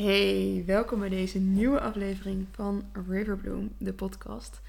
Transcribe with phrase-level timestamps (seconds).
[0.00, 4.60] Hey, welkom bij deze nieuwe aflevering van Riverbloom, de podcast.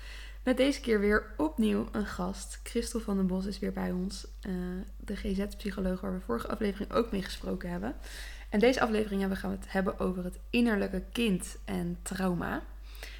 [0.44, 2.60] Met deze keer weer opnieuw een gast.
[2.64, 4.54] Christel van den Bos is weer bij ons, uh,
[4.98, 7.96] de GZ-psycholoog waar we vorige aflevering ook mee gesproken hebben.
[8.50, 12.64] En deze aflevering gaan we het hebben over het innerlijke kind en trauma.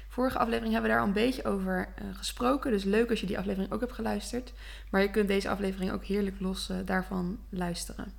[0.08, 3.26] Vorige aflevering hebben we daar al een beetje over uh, gesproken, dus leuk als je
[3.26, 4.52] die aflevering ook hebt geluisterd.
[4.90, 8.12] Maar je kunt deze aflevering ook heerlijk los uh, daarvan luisteren.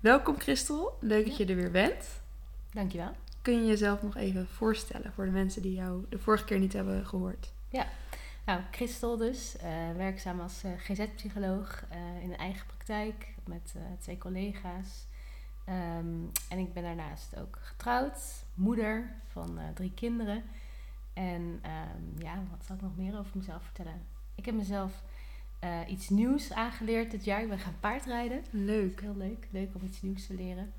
[0.00, 2.19] Welkom Christel, leuk dat je er weer bent.
[2.72, 3.12] Dankjewel.
[3.42, 6.72] Kun je jezelf nog even voorstellen voor de mensen die jou de vorige keer niet
[6.72, 7.52] hebben gehoord?
[7.68, 7.86] Ja,
[8.46, 9.62] nou, Christel dus, uh,
[9.96, 15.06] werkzaam als uh, GZ-psycholoog uh, in een eigen praktijk met twee collega's.
[15.68, 20.42] Um, en ik ben daarnaast ook getrouwd, moeder van drie kinderen.
[21.12, 24.06] En um, ja, wat zal ik nog meer over mezelf vertellen?
[24.34, 25.02] Ik heb mezelf
[25.88, 27.42] iets nieuws aangeleerd dit jaar.
[27.42, 28.44] Ik ben gaan paardrijden.
[28.50, 29.00] Leuk.
[29.00, 29.48] Heel leuk.
[29.50, 30.72] Leuk om iets nieuws te leren.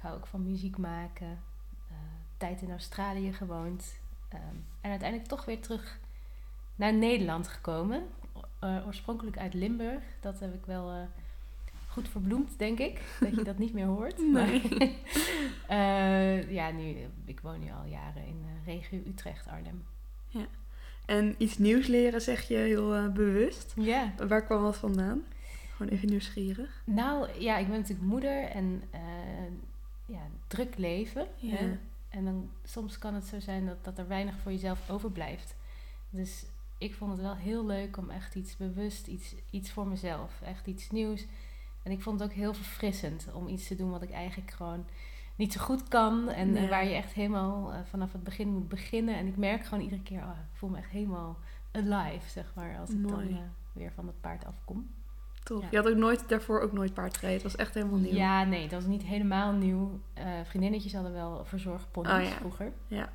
[0.00, 1.42] Ik hou ook van muziek maken.
[1.90, 1.96] Uh,
[2.36, 3.98] tijd in Australië gewoond.
[4.34, 5.98] Um, en uiteindelijk toch weer terug
[6.76, 8.02] naar Nederland gekomen.
[8.64, 10.02] Uh, oorspronkelijk uit Limburg.
[10.20, 11.02] Dat heb ik wel uh,
[11.88, 13.00] goed verbloemd, denk ik.
[13.20, 14.18] Dat je dat niet meer hoort.
[14.32, 14.62] Nee.
[15.68, 19.84] Maar, ja, nu, ik woon nu al jaren in regio Utrecht, Arnhem.
[20.28, 20.46] Ja.
[21.06, 23.74] En iets nieuws leren zeg je heel bewust.
[23.76, 24.12] Ja.
[24.28, 25.22] Waar kwam dat vandaan?
[25.76, 26.82] Gewoon even nieuwsgierig.
[26.84, 28.82] Nou, ja, ik ben natuurlijk moeder en
[30.10, 31.26] ja, druk leven.
[31.36, 31.78] Ja.
[32.08, 35.56] En dan soms kan het zo zijn dat, dat er weinig voor jezelf overblijft.
[36.10, 36.46] Dus
[36.78, 40.66] ik vond het wel heel leuk om echt iets bewust, iets, iets voor mezelf, echt
[40.66, 41.26] iets nieuws.
[41.82, 44.84] En ik vond het ook heel verfrissend om iets te doen wat ik eigenlijk gewoon
[45.36, 46.28] niet zo goed kan.
[46.28, 49.16] En, waar je echt helemaal uh, vanaf het begin moet beginnen.
[49.16, 51.38] En ik merk gewoon iedere keer, oh, ik voel me echt helemaal
[51.72, 53.38] alive, zeg maar, als ik dan uh,
[53.72, 54.90] weer van het paard afkom.
[55.42, 55.62] Tof.
[55.62, 55.68] Ja.
[55.70, 57.42] Je had ook nooit daarvoor ook nooit paard gereden.
[57.42, 58.14] Het was echt helemaal nieuw.
[58.14, 60.00] Ja, nee, dat was niet helemaal nieuw.
[60.18, 62.28] Uh, vriendinnetjes hadden wel verzorgponies Oh, ja.
[62.30, 62.72] vroeger.
[62.86, 63.08] Ja.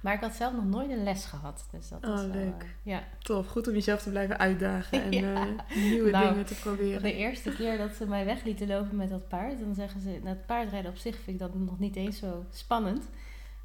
[0.00, 1.68] Maar ik had zelf nog nooit een les gehad.
[1.70, 2.62] Dus dat Oh, was leuk.
[2.62, 3.02] eh, ja.
[3.18, 3.46] Tof.
[3.46, 5.34] Goed om jezelf te blijven uitdagen en Ja.
[5.68, 7.02] eh, nieuwe Nou, dingen te proberen.
[7.02, 10.20] De eerste keer dat ze mij weg lieten lopen met dat paard, dan zeggen ze,
[10.24, 13.08] het paardrijden op zich vind ik dat nog niet eens zo spannend.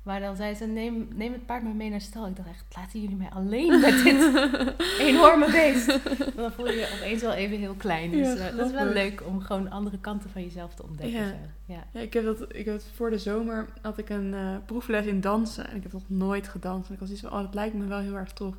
[0.03, 2.27] Maar dan zei ze, neem, neem het paard maar mee naar stal.
[2.27, 4.51] Ik dacht echt, laten jullie mij alleen met dit
[5.09, 5.99] enorme beest.
[6.35, 8.11] Dan voel je je opeens wel even heel klein.
[8.11, 11.19] Dus Ja, eh, dat is wel leuk om gewoon andere kanten van jezelf te ontdekken.
[11.19, 11.27] Ja.
[11.27, 11.35] zo.
[11.65, 11.83] Ja.
[11.91, 15.21] Ja, ik heb dat, ik heb voor de zomer had ik een eh, proefles in
[15.21, 15.69] dansen.
[15.69, 16.87] En ik heb nog nooit gedanst.
[16.87, 18.55] En ik was iets van, oh, dat lijkt me wel heel erg tof.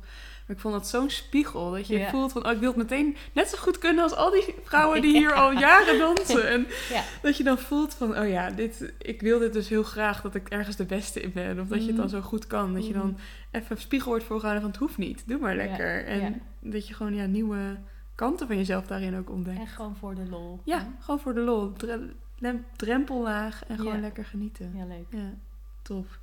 [0.47, 1.71] Maar ik vond dat zo'n spiegel.
[1.71, 2.09] Dat je Ja.
[2.09, 5.01] voelt van, oh, ik wil het meteen net zo goed kunnen als al die vrouwen
[5.01, 5.35] die hier Ja.
[5.35, 6.47] al jaren dansen.
[6.49, 7.03] En Ja.
[7.21, 10.35] dat je dan voelt van, oh ja, dit, ik wil dit dus heel graag dat
[10.35, 11.59] ik ergens de beste in ben.
[11.59, 12.15] Of dat je het dan Mhm.
[12.15, 12.73] zo goed kan.
[12.73, 13.19] Dat je dan Mhm.
[13.51, 15.23] even spiegel wordt voorgehouden van, het hoeft niet.
[15.27, 16.05] Doe maar lekker.
[16.05, 17.77] En dat je gewoon ja, nieuwe
[18.15, 19.59] kanten van jezelf daarin ook ontdekt.
[19.59, 20.59] En gewoon voor de lol.
[20.63, 21.73] Ja, gewoon voor de lol.
[22.75, 24.71] Drempellaag en gewoon lekker genieten.
[24.75, 25.05] Ja, leuk.
[25.09, 25.33] Ja,
[25.81, 26.19] tof.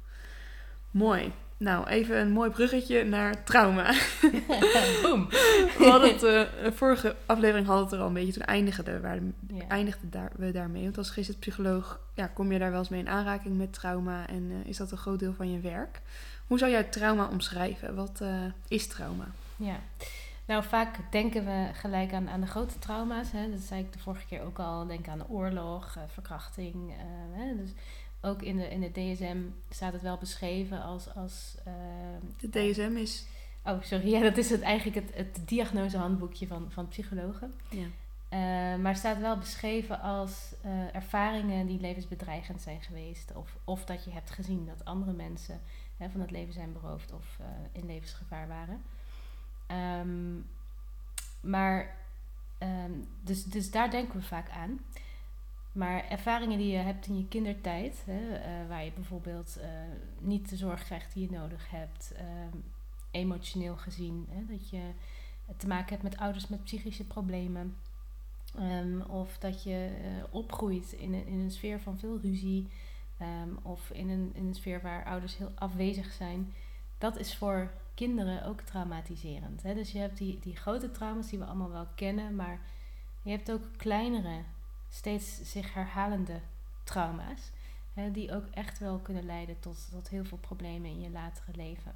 [0.90, 1.32] Mooi.
[1.62, 3.94] Nou, even een mooi bruggetje naar trauma.
[5.02, 5.28] Boom.
[5.78, 8.94] We hadden het, eh, vorige aflevering hadden we het er al een beetje, toen eindigden
[8.94, 9.68] we, waar, Ja.
[9.68, 10.82] eindigden daar, we daarmee.
[10.82, 14.50] Want als GZ-psycholoog ja, kom je daar wel eens mee in aanraking met trauma en
[14.50, 16.00] eh, is dat een groot deel van je werk.
[16.46, 17.94] Hoe zou jij trauma omschrijven?
[17.94, 18.28] Wat eh,
[18.68, 19.24] is trauma?
[19.56, 19.76] Ja,
[20.46, 23.32] nou vaak denken we gelijk aan, aan de grote trauma's.
[23.32, 23.50] Hè?
[23.50, 24.86] Dat zei ik de vorige keer ook al.
[24.86, 26.74] Denk aan de oorlog, eh, verkrachting.
[26.90, 27.56] eh, hè?
[27.56, 27.70] Dus
[28.22, 29.38] ook in de, in de DSM
[29.70, 31.14] staat het wel beschreven als...
[31.14, 31.72] als eh,
[32.38, 33.26] De DSM is...
[33.64, 34.08] Oh, sorry.
[34.08, 37.54] Ja, dat is het, eigenlijk het, het diagnosehandboekje van, van psychologen.
[37.70, 37.86] Ja.
[38.32, 43.34] Eh, maar staat wel beschreven als eh, ervaringen die levensbedreigend zijn geweest.
[43.34, 45.60] Of, of dat je hebt gezien dat andere mensen
[45.96, 48.82] hè, van het leven zijn beroofd of eh, in levensgevaar waren.
[49.66, 50.34] Ehm,
[51.40, 51.96] maar,
[52.58, 54.80] ehm, dus, dus daar denken we vaak aan.
[55.72, 59.68] Maar ervaringen die je hebt in je kindertijd, hè, eh, waar je bijvoorbeeld eh,
[60.18, 62.56] niet de zorg krijgt die je nodig hebt, ehm,
[63.10, 64.90] emotioneel gezien, hè, dat je
[65.56, 67.76] te maken hebt met ouders met psychische problemen.
[68.58, 72.68] Ehm, of dat je eh, opgroeit in een, in een sfeer van veel ruzie.
[73.18, 76.52] ehm, of in een, in een sfeer waar ouders heel afwezig zijn.
[76.98, 79.62] Dat is voor kinderen ook traumatiserend.
[79.62, 79.74] Hè?
[79.74, 82.36] Dus je hebt die, die grote trauma's die we allemaal wel kennen.
[82.36, 82.60] Maar
[83.22, 84.42] je hebt ook kleinere,
[84.92, 86.40] steeds zich herhalende
[86.84, 87.50] trauma's.
[87.94, 91.56] Hè, die ook echt wel kunnen leiden tot, tot heel veel problemen in je latere
[91.56, 91.94] leven.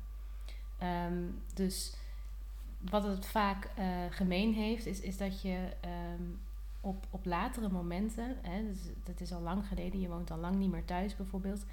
[0.78, 1.22] Ehm,
[1.54, 1.96] dus
[2.78, 6.22] wat het vaak eh, gemeen heeft, is, is dat je ehm,
[6.80, 10.56] op, op latere momenten, hè, dus dat is al lang geleden, je woont al lang
[10.56, 11.64] niet meer thuis bijvoorbeeld,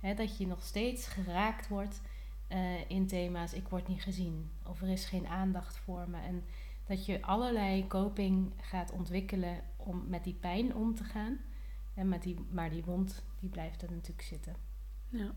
[0.00, 2.00] hè, dat je nog steeds geraakt wordt
[2.48, 6.18] eh, in thema's ik word niet gezien of er is geen aandacht voor me.
[6.18, 6.44] En
[6.86, 11.38] dat je allerlei coping gaat ontwikkelen om met die pijn om te gaan.
[11.94, 14.56] En met die, maar die wond die blijft er natuurlijk zitten.
[15.08, 15.34] Ja.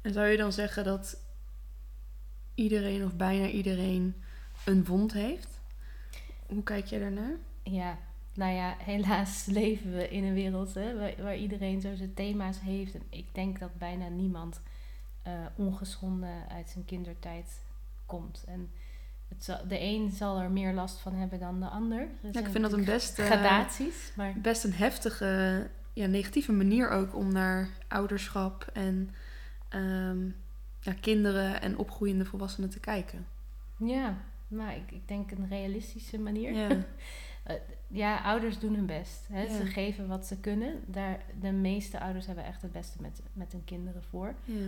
[0.00, 1.20] En zou je dan zeggen dat
[2.54, 4.14] iedereen of bijna iedereen
[4.64, 5.60] een wond heeft?
[6.46, 7.36] Hoe kijk jij daarnaar?
[7.62, 7.98] Ja,
[8.34, 12.60] nou ja, helaas leven we in een wereld hè, waar, waar iedereen zo zijn thema's
[12.60, 12.94] heeft.
[12.94, 14.60] En ik denk dat bijna niemand
[15.22, 17.62] eh, ongeschonden uit zijn kindertijd
[18.06, 18.44] komt.
[18.46, 18.70] En
[19.28, 22.00] het zal, de een zal er meer last van hebben dan de ander.
[22.00, 26.52] Er Ja, ik vind dat een best, eh, gradaties, maar best een heftige, ja, negatieve
[26.52, 29.10] manier ook om naar ouderschap en
[29.68, 30.28] ehm,
[31.00, 33.26] kinderen en opgroeiende volwassenen te kijken.
[33.76, 34.16] ja,
[34.48, 36.52] maar ik, ik denk een realistische manier.
[36.52, 36.68] Ja,
[37.48, 39.26] Eh, ja, ouders doen hun best.
[39.32, 39.46] Hè?
[39.56, 40.80] Ze geven wat ze kunnen.
[40.86, 44.34] Daar, de meeste ouders hebben echt het beste met, met hun kinderen voor.
[44.44, 44.66] ja,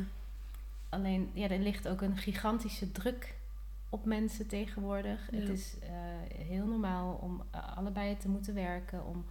[0.89, 3.35] Alleen, ja, er ligt ook een gigantische druk
[3.91, 5.29] op mensen tegenwoordig.
[5.31, 5.39] Ja.
[5.39, 5.91] Het is eh,
[6.47, 9.07] heel normaal om eh, allebei te moeten werken.
[9.07, 9.25] Om,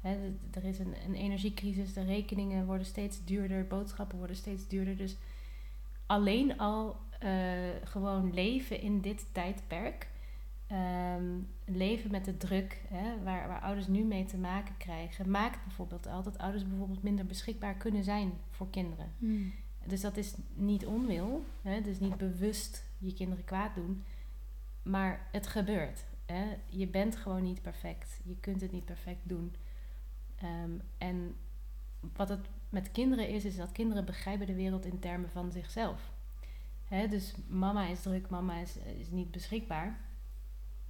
[0.00, 4.96] hè, er is een, een energiecrisis, de rekeningen worden steeds duurder, boodschappen worden steeds duurder.
[4.96, 5.16] Dus
[6.06, 7.30] alleen al eh,
[7.84, 10.08] gewoon leven in dit tijdperk.
[10.66, 11.24] ehm,
[11.64, 16.06] leven met de druk hè, waar, waar ouders nu mee te maken krijgen, maakt bijvoorbeeld
[16.06, 19.12] al dat ouders bijvoorbeeld minder beschikbaar kunnen zijn voor kinderen.
[19.18, 19.52] Hmm.
[19.86, 21.80] Dus dat is niet onwil, hè?
[21.80, 24.04] dus niet bewust je kinderen kwaad doen,
[24.82, 26.04] maar het gebeurt.
[26.26, 26.44] Hè?
[26.66, 29.54] Je bent gewoon niet perfect, je kunt het niet perfect doen.
[30.36, 31.36] Ehm, en
[32.00, 36.12] wat het met kinderen is, is dat kinderen begrijpen de wereld in termen van zichzelf.
[36.84, 37.08] Hè?
[37.08, 40.00] Dus mama is druk, mama is, is niet beschikbaar.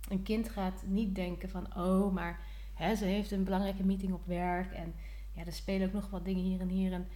[0.09, 2.41] Een kind gaat niet denken van, oh, maar
[2.75, 4.95] hè, ze heeft een belangrijke meeting op werk en
[5.33, 6.93] ja, er spelen ook nog wat dingen hier en hier.
[6.93, 7.09] En,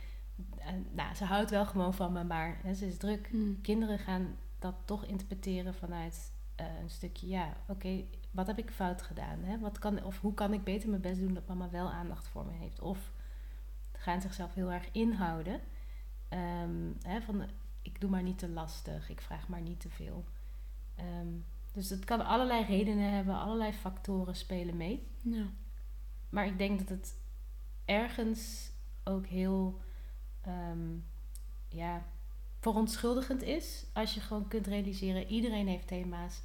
[0.58, 3.28] en, nou, ze houdt wel gewoon van me, maar hè, ze is druk.
[3.30, 3.60] Hmm.
[3.60, 9.02] Kinderen gaan dat toch interpreteren vanuit eh, een stukje, ja, oké, wat heb ik fout
[9.02, 9.38] gedaan?
[9.42, 9.58] Hè?
[9.58, 12.46] Wat kan, of hoe kan ik beter mijn best doen dat mama wel aandacht voor
[12.46, 12.80] me heeft?
[12.80, 13.12] Of
[13.92, 15.60] gaan zichzelf heel erg inhouden.
[16.28, 17.44] Ehm, hè, van,
[17.82, 20.24] ik doe maar niet te lastig, ik vraag maar niet te veel.
[20.94, 21.28] Ehm,
[21.72, 25.06] dus het kan allerlei redenen hebben, allerlei factoren spelen mee.
[25.22, 25.46] Ja.
[26.28, 27.16] Maar ik denk dat het
[27.84, 28.72] ergens
[29.04, 29.80] ook heel
[30.40, 30.98] ehm,
[31.68, 32.02] ja,
[32.60, 33.84] verontschuldigend is.
[33.92, 36.42] Als je gewoon kunt realiseren, iedereen heeft thema's.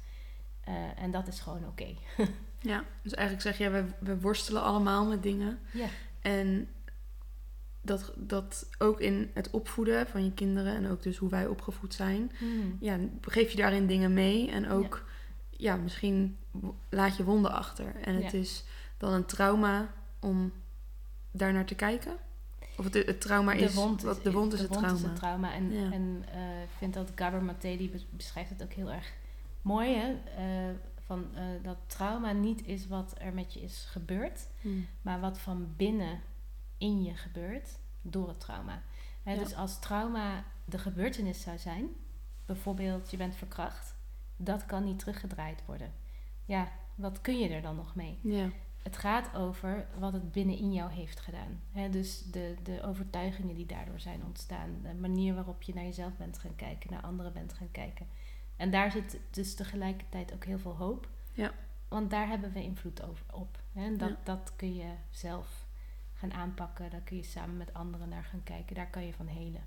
[0.64, 1.86] eh, en dat is gewoon oké.
[2.72, 5.58] ja, dus eigenlijk zeg je, we, we worstelen allemaal met dingen.
[5.72, 5.86] Ja.
[6.20, 6.68] En
[7.80, 11.94] dat, dat ook in het opvoeden van je kinderen en ook dus hoe wij opgevoed
[11.94, 12.32] zijn,
[12.80, 14.50] ja, geef je daarin dingen mee.
[14.50, 15.04] En ook,
[15.50, 16.36] ja, misschien
[16.88, 17.94] laat je wonden achter.
[18.00, 18.38] En het Ja.
[18.38, 18.64] is
[18.98, 20.52] dan een trauma om
[21.30, 22.16] daar naar te kijken.
[22.78, 24.92] Of het, het trauma is, wat, de wond is het trauma.
[24.96, 25.52] is het trauma.
[25.52, 25.92] En, Ja.
[25.92, 29.12] en eh, ik vind dat Gabor Maté, die bes- beschrijft het ook heel erg
[29.62, 29.94] mooi.
[29.94, 30.12] Hè?
[30.36, 30.74] Eh,
[31.04, 34.46] van, eh, dat trauma niet is wat er met je is gebeurd.
[34.60, 34.86] Hmm.
[35.02, 36.20] maar wat van binnen
[36.78, 37.68] in je gebeurt
[38.02, 38.82] door het trauma.
[39.22, 39.38] Hè, Ja.
[39.42, 41.88] Dus als trauma de gebeurtenis zou zijn,
[42.46, 43.94] bijvoorbeeld je bent verkracht,
[44.36, 45.92] dat kan niet teruggedraaid worden.
[46.44, 48.18] Ja, wat kun je er dan nog mee?
[48.22, 48.48] Ja,
[48.86, 51.60] Het gaat over wat het binnenin jou heeft gedaan.
[51.72, 56.16] Hè, dus de, de overtuigingen die daardoor zijn ontstaan, de manier waarop je naar jezelf
[56.16, 58.06] bent gaan kijken, naar anderen bent gaan kijken.
[58.56, 61.08] En daar zit dus tegelijkertijd ook heel veel hoop.
[61.32, 61.52] Ja.
[61.88, 63.60] Want daar hebben we invloed over, op.
[63.72, 63.84] Hè?
[63.84, 64.16] En dat, Ja.
[64.24, 65.66] dat kun je zelf
[66.12, 66.90] gaan aanpakken.
[66.90, 68.74] Daar kun je samen met anderen naar gaan kijken.
[68.74, 69.62] Daar kan je van helen.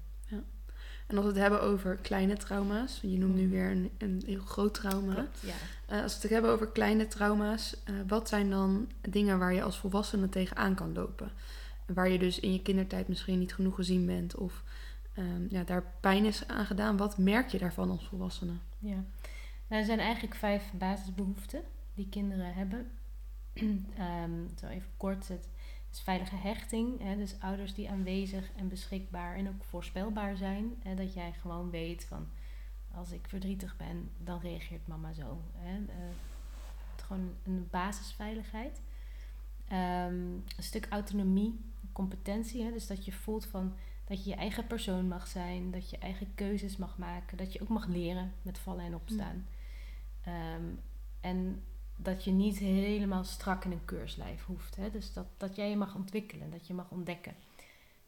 [1.09, 3.49] En als we het hebben over kleine trauma's, je noemt nu Mhm.
[3.51, 5.13] weer een, een heel groot trauma.
[5.13, 5.53] Klopt, ja.
[5.85, 9.61] Eh, als we het hebben over kleine trauma's, eh, wat zijn dan dingen waar je
[9.63, 11.31] als volwassene tegenaan kan lopen?
[11.93, 14.63] Waar je dus in je kindertijd misschien niet genoeg gezien bent of
[15.13, 16.97] ehm, ja, daar pijn is aan gedaan.
[16.97, 18.53] Wat merk je daarvan als volwassene?
[18.79, 19.03] Ja.
[19.67, 21.61] Nou, er zijn eigenlijk vijf basisbehoeften
[21.93, 22.91] die kinderen hebben.
[23.97, 25.27] Ehm, zo even kort.
[25.27, 25.47] Het
[25.91, 27.01] is veilige hechting.
[27.01, 30.75] Hè, dus ouders die aanwezig en beschikbaar en ook voorspelbaar zijn.
[30.79, 32.27] Hè, dat jij gewoon weet van
[32.93, 35.41] als ik verdrietig ben, dan reageert mama zo.
[35.53, 35.75] Hè.
[35.75, 35.95] Eh,
[36.95, 38.81] het gewoon een basisveiligheid.
[39.67, 41.59] Ehm, een stuk autonomie,
[41.91, 42.63] competentie.
[42.63, 45.97] Hè, dus dat je voelt van dat je je eigen persoon mag zijn, dat je
[45.97, 49.47] eigen keuzes mag maken, dat je ook mag leren met vallen en opstaan.
[50.21, 50.63] Ehm,
[51.21, 51.63] en
[52.01, 54.75] dat je niet helemaal strak in een keurslijf hoeft.
[54.75, 54.89] Hè?
[54.89, 57.35] Dus dat, dat jij je mag ontwikkelen, dat je mag ontdekken.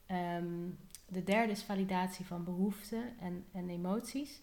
[0.06, 0.70] Ehm,
[1.08, 4.42] de derde is validatie van behoeften en, en emoties.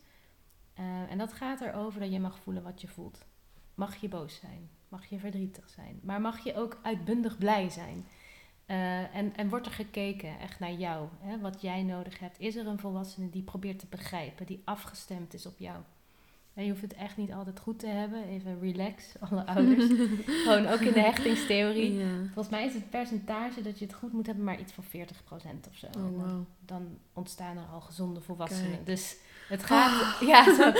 [0.74, 3.24] Eh, en dat gaat erover dat je mag voelen wat je voelt.
[3.74, 8.06] Mag je boos zijn, mag je verdrietig zijn, maar mag je ook uitbundig blij zijn.
[8.66, 12.40] Eh, en, en wordt er gekeken echt naar jou, hè, wat jij nodig hebt.
[12.40, 15.82] Is er een volwassene die probeert te begrijpen, die afgestemd is op jou?
[16.58, 18.24] En je hoeft het echt niet altijd goed te hebben.
[18.28, 19.84] Even relax, alle ouders.
[20.44, 21.94] Gewoon ook in de hechtingstheorie.
[21.94, 22.06] Ja.
[22.24, 24.88] Volgens mij is het percentage dat je het goed moet hebben maar iets van 40%
[25.68, 25.86] of zo.
[25.86, 26.44] Oh, dan, wow.
[26.60, 28.70] dan ontstaan er al gezonde volwassenen.
[28.70, 28.86] Kijk.
[28.86, 29.16] Dus
[29.48, 30.20] het gaat...
[30.26, 30.72] Ja, zo,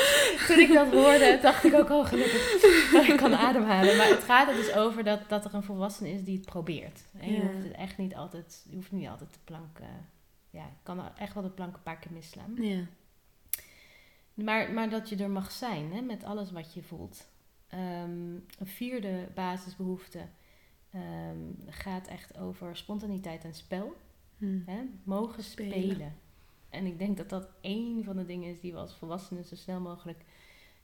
[0.47, 2.53] toen ik dat hoorde, dacht ik ook al gelukkig.
[3.09, 3.97] ik kan ademhalen.
[3.97, 7.01] Maar het gaat er dus over dat, dat er een volwassene is die het probeert.
[7.21, 7.41] En je Ja.
[7.43, 8.65] hoeft het echt niet altijd...
[8.69, 9.79] Je hoeft niet altijd de plank...
[9.79, 9.87] eh,
[10.51, 12.55] ja, kan echt wel de plank een paar keer misslaan.
[12.57, 12.81] Ja.
[14.45, 17.29] Maar, maar dat je er mag zijn hè, met alles wat je voelt.
[17.69, 20.21] Ehm, een vierde basisbehoefte
[20.91, 23.95] ehm, gaat echt over spontaniteit en spel.
[24.39, 24.59] Hm.
[24.67, 24.81] Hè?
[25.05, 25.73] Mogen Spelen.
[25.91, 26.15] spelen.
[26.71, 29.55] En ik denk dat dat één van de dingen is die we als volwassenen zo
[29.55, 30.25] snel mogelijk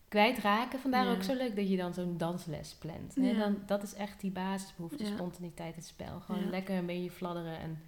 [0.09, 0.79] kwijtraken.
[0.79, 1.13] Vandaar Ja.
[1.13, 3.15] ook zo leuk dat je dan zo'n dansles plant.
[3.15, 3.31] Hè?
[3.31, 3.39] Ja.
[3.39, 5.11] Dan, dat is echt die basisbehoefte, Ja.
[5.11, 6.21] spontaniteit en spel.
[6.21, 7.83] Gewoon lekker een beetje fladderen en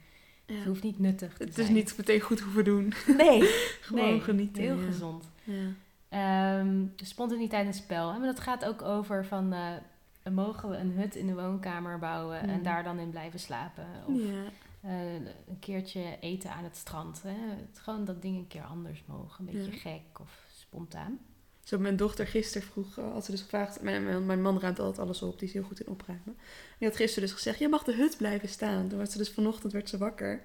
[0.47, 0.55] Ja.
[0.55, 1.67] het hoeft niet nuttig te Het zijn.
[1.67, 2.93] is niet meteen goed hoeven doen.
[3.17, 3.43] Nee,
[3.81, 4.63] Gewoon nee, genieten.
[4.63, 4.85] heel ja.
[4.87, 5.29] gezond.
[5.45, 5.69] Ja.
[6.09, 8.11] Ehm, spontaniteit en spel.
[8.13, 9.53] Maar dat gaat ook over van...
[9.53, 12.63] eh, mogen we een hut in de woonkamer bouwen en Mhm.
[12.63, 13.87] daar dan in blijven slapen?
[14.07, 14.43] Of Ja.
[14.81, 17.23] eh, een keertje eten aan het strand.
[17.23, 17.31] Hè?
[17.31, 19.49] Het, gewoon dat dingen een keer anders mogen.
[19.49, 21.19] Een beetje gek of spontaan.
[21.67, 25.23] Zo, mijn dochter gisteren vroeg, eh, had ze dus gevraagd, mijn, man ruimt altijd alles
[25.23, 26.37] op, die is heel goed in opruimen.
[26.79, 28.89] Die had gisteren dus gezegd, je mag de hut blijven staan.
[28.89, 30.43] Toen werd ze dus vanochtend werd ze wakker.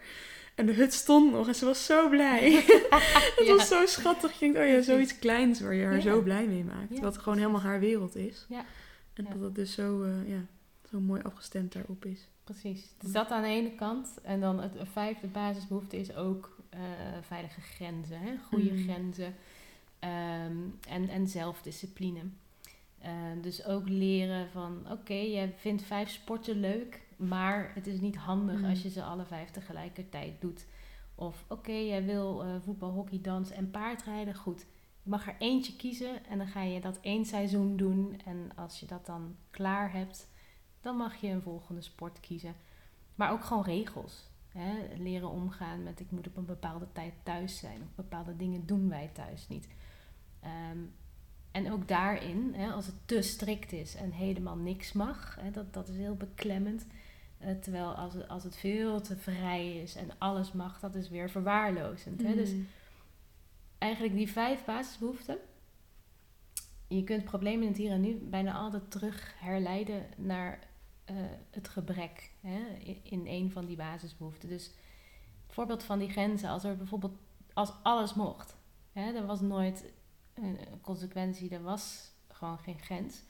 [0.55, 2.51] En de hut stond nog en ze was zo blij.
[3.37, 3.55] Het Ja.
[3.55, 4.31] was zo schattig.
[4.33, 6.01] Je denkt, oh ja, zoiets kleins waar je haar Ja.
[6.01, 6.95] zo blij mee maakt.
[6.95, 8.45] Ja, wat gewoon helemaal haar wereld is.
[8.49, 8.65] Ja.
[9.13, 10.45] En dat het dus zo, eh, ja,
[10.91, 12.27] zo mooi afgestemd daarop is.
[12.43, 12.93] Precies.
[12.99, 14.07] Dus dat aan de ene kant.
[14.23, 16.79] En dan het vijfde basisbehoefte is ook eh,
[17.21, 18.19] veilige grenzen.
[18.19, 18.33] Hè?
[18.47, 18.83] Goede Mhm.
[18.83, 19.35] grenzen.
[20.01, 22.21] Ehm, en, en zelfdiscipline.
[22.99, 28.15] Eh, dus ook leren van, oké, jij vindt vijf sporten leuk, maar het is niet
[28.15, 28.69] handig Mhm.
[28.69, 30.65] als je ze alle vijf tegelijkertijd doet.
[31.15, 34.65] Of oké, jij wil eh, voetbal, hockey, dans en paardrijden, goed.
[35.03, 38.21] Je mag er eentje kiezen en dan ga je dat één seizoen doen.
[38.25, 40.27] En als je dat dan klaar hebt,
[40.81, 42.55] dan mag je een volgende sport kiezen.
[43.15, 44.29] Maar ook gewoon regels.
[44.47, 44.73] Hè?
[44.97, 47.81] Leren omgaan met ik moet op een bepaalde tijd thuis zijn.
[47.81, 49.67] Of bepaalde dingen doen wij thuis niet.
[50.41, 50.77] Ehm,
[51.51, 55.73] en ook daarin, hè, als het te strikt is en helemaal niks mag, hè, dat,
[55.73, 56.85] dat is heel beklemmend.
[57.37, 61.09] Eh, terwijl als het, als het veel te vrij is en alles mag, dat is
[61.09, 62.21] weer verwaarlozend.
[62.21, 62.35] Hè?
[62.35, 62.67] Dus Mm.
[63.77, 65.37] eigenlijk die vijf basisbehoeften.
[66.87, 70.59] Je kunt problemen in het hier en nu bijna altijd terug herleiden naar
[71.05, 71.15] eh,
[71.49, 74.49] het gebrek hè, in, in een van die basisbehoeften.
[74.49, 74.65] Dus
[75.45, 77.17] het voorbeeld van die grenzen, als er bijvoorbeeld
[77.53, 78.55] als alles mocht,
[78.91, 79.91] hè, er was nooit
[80.41, 83.21] een consequentie, er was gewoon geen grens.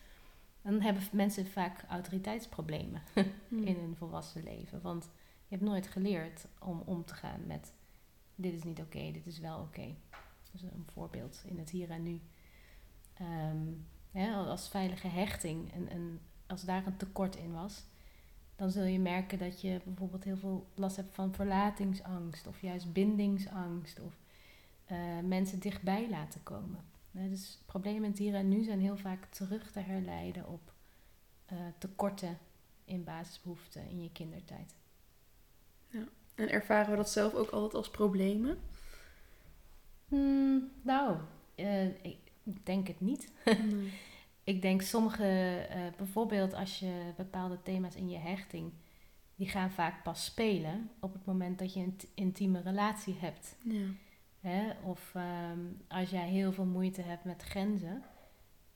[0.61, 3.01] Dan hebben mensen vaak autoriteitsproblemen
[3.47, 3.63] Mm.
[3.63, 4.81] in hun volwassen leven.
[4.81, 5.03] Want
[5.47, 7.73] je hebt nooit geleerd om om te gaan met
[8.35, 9.95] dit is niet oké, dit is wel oké.
[10.51, 12.21] Dus een voorbeeld in het hier en nu.
[13.13, 13.67] Ehm,
[14.11, 17.83] hè, als veilige hechting en, en als daar een tekort in was,
[18.55, 22.93] dan zul je merken dat je bijvoorbeeld heel veel last hebt van verlatingsangst of juist
[22.93, 24.13] bindingsangst of
[24.85, 26.79] eh, mensen dichtbij laten komen.
[27.11, 30.73] Dus problemen in het hier en nu zijn heel vaak terug te herleiden op
[31.45, 32.37] eh, tekorten
[32.85, 34.75] in basisbehoeften in je kindertijd.
[36.35, 38.57] En ervaren we dat zelf ook altijd als problemen?
[40.07, 41.17] Hmm, nou,
[41.55, 43.31] eh, ik denk het niet.
[43.71, 43.91] Nee.
[44.43, 48.71] Ik denk sommige, eh, bijvoorbeeld als je bepaalde thema's in je hechting,
[49.35, 53.55] die gaan vaak pas spelen op het moment dat je een intieme relatie hebt.
[53.63, 53.85] Ja.
[54.41, 54.69] Hè?
[54.83, 58.03] Of ehm, als jij heel veel moeite hebt met grenzen,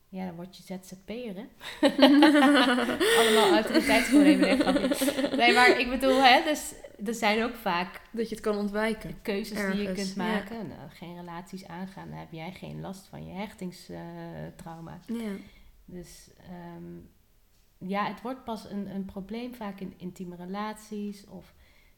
[0.09, 1.45] ja, dan word je ZZP'er, hè?
[3.19, 4.57] Allemaal autoriteitsproblemen.
[5.37, 6.73] Nee, maar ik bedoel, hè, dus
[7.05, 9.21] er zijn ook vaak Dat je het kan ontwijken.
[9.21, 10.23] keuzes die je kunt ja.
[10.23, 10.67] maken.
[10.67, 14.99] Nou, geen relaties aangaan, dan heb jij geen last van je hechtingstrauma.
[15.05, 15.35] Ja.
[15.85, 16.97] Dus ehm,
[17.77, 21.53] ja, het wordt pas een, een probleem vaak in intieme relaties of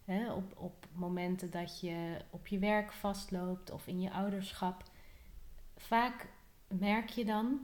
[0.07, 4.83] hè, op, op momenten dat je op je werk vastloopt of in je ouderschap.
[5.75, 6.29] Vaak
[6.67, 7.59] merk je dan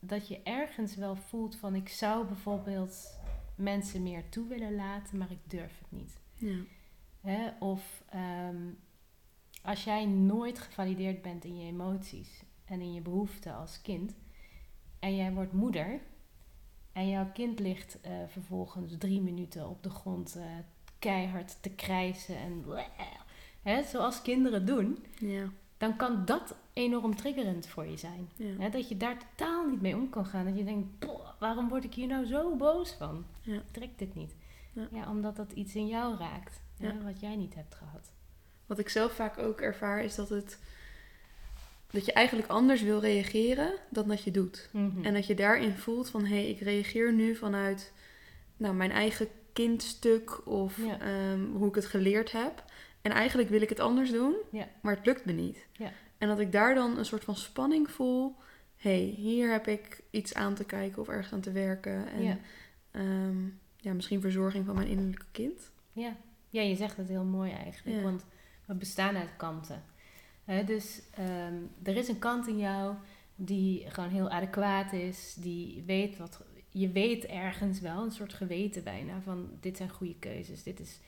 [0.00, 3.18] dat je ergens wel voelt van ik zou bijvoorbeeld
[3.54, 6.20] mensen meer toe willen laten, maar ik durf het niet.
[6.34, 6.58] Ja.
[7.20, 7.50] Hè?
[7.58, 8.70] Of ehm,
[9.62, 14.14] als jij nooit gevalideerd bent in je emoties en in je behoeften als kind,
[14.98, 16.00] en jij wordt moeder,
[16.92, 20.44] en jouw kind ligt eh, vervolgens drie minuten op de grond eh,
[21.00, 22.64] keihard te krijsen en
[23.62, 25.48] hè, zoals kinderen doen, Ja.
[25.78, 28.28] dan kan dat enorm triggerend voor je zijn.
[28.36, 28.54] Ja.
[28.58, 30.44] Hè, dat je daar totaal niet mee om kan gaan.
[30.44, 33.24] Dat je denkt, "Poh, waarom word ik hier nou zo boos van?
[33.42, 33.54] Ja.
[33.54, 34.34] Ik trek dit niet.
[34.92, 35.08] Ja.
[35.10, 38.12] Omdat dat iets in jou raakt, hè, wat jij niet hebt gehad.
[38.66, 40.58] Wat ik zelf vaak ook ervaar is dat het
[41.90, 44.68] dat je eigenlijk anders wil reageren dan dat je doet.
[44.72, 45.04] Mhm.
[45.04, 47.92] En dat je daarin voelt van hé, hey, ik reageer nu vanuit
[48.56, 51.00] nou, mijn eigen kindstuk of Ja.
[51.00, 52.64] ehm, hoe ik het geleerd heb.
[53.02, 54.68] En eigenlijk wil ik het anders doen, Ja.
[54.82, 55.66] maar het lukt me niet.
[55.72, 55.92] Ja.
[56.18, 58.34] En dat ik daar dan een soort van spanning voel.
[58.76, 62.08] Hé, hey, hier heb ik iets aan te kijken of ergens aan te werken.
[62.08, 62.36] En Ja.
[62.92, 63.00] ja.
[63.76, 65.70] ja, misschien verzorging van mijn innerlijke kind.
[65.92, 66.16] Ja.
[66.48, 68.02] ja, je zegt het heel mooi eigenlijk.
[68.02, 68.24] Want
[68.64, 69.82] we bestaan uit kanten.
[70.44, 72.94] Hè, dus ehm, er is een kant in jou
[73.34, 75.34] die gewoon heel adequaat is.
[75.38, 76.40] Die weet wat...
[76.72, 80.62] Je weet ergens wel, een soort geweten bijna, van dit zijn goede keuzes.
[80.62, 80.98] Dit is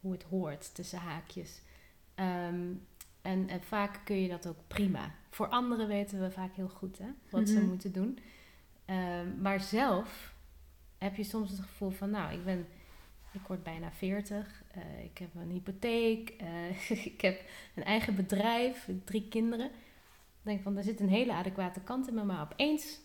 [0.00, 1.60] hoe het hoort, tussen haakjes.
[2.14, 2.72] Ehm,
[3.22, 5.14] en, en vaak kun je dat ook prima.
[5.30, 7.68] Voor anderen weten we vaak heel goed hè, wat ze Mhm.
[7.68, 8.18] moeten doen.
[8.84, 10.34] Ehm, maar zelf
[10.98, 12.66] heb je soms het gevoel van, nou, ik ben,
[13.32, 17.40] ik word bijna 40, eh, ik heb een hypotheek, eh, ik heb
[17.74, 19.66] een eigen bedrijf, drie kinderen.
[19.66, 23.00] Ik denk van, er zit een hele adequate kant in me, maar opeens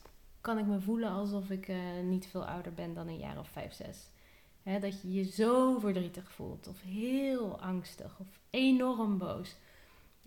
[0.48, 3.50] kan ik me voelen alsof ik eh, niet veel ouder ben dan een jaar of
[3.50, 4.10] vijf, zes.
[4.64, 9.56] Hè, dat je je zo verdrietig voelt, of heel angstig, of enorm boos.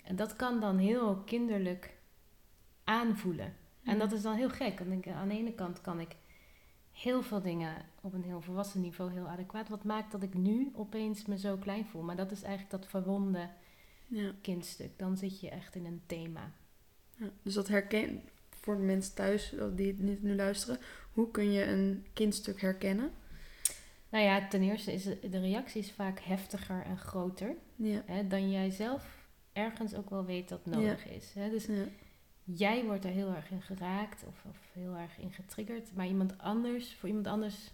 [0.02, 1.96] En dat kan dan heel kinderlijk
[2.84, 3.56] aanvoelen.
[3.82, 4.78] En dat is dan heel gek.
[4.78, 6.16] Want ik, aan de ene kant kan ik
[6.92, 9.68] heel veel dingen op een heel volwassen niveau heel adequaat.
[9.68, 12.02] Wat maakt dat ik nu opeens me zo klein voel.
[12.02, 13.48] Maar dat is eigenlijk dat verwonde
[14.06, 14.32] Ja.
[14.42, 14.98] kindstuk.
[14.98, 16.52] Dan zit je echt in een thema.
[17.16, 18.22] Ja, dus dat herken
[18.60, 20.78] voor de mensen thuis die het nu, nu luisteren.
[21.12, 23.10] Hoe kun je een kindstuk herkennen?
[24.08, 27.54] Nou ja, ten eerste is de reactie is vaak heftiger en groter.
[27.76, 28.02] Ja.
[28.06, 29.20] Hè, dan jij zelf
[29.52, 31.32] ergens ook wel weet dat nodig is.
[31.34, 31.50] Hè?
[31.50, 31.84] Dus ja.
[32.44, 35.94] jij wordt er heel erg in geraakt of, of heel erg in getriggerd.
[35.94, 37.70] Maar iemand anders, voor iemand anders,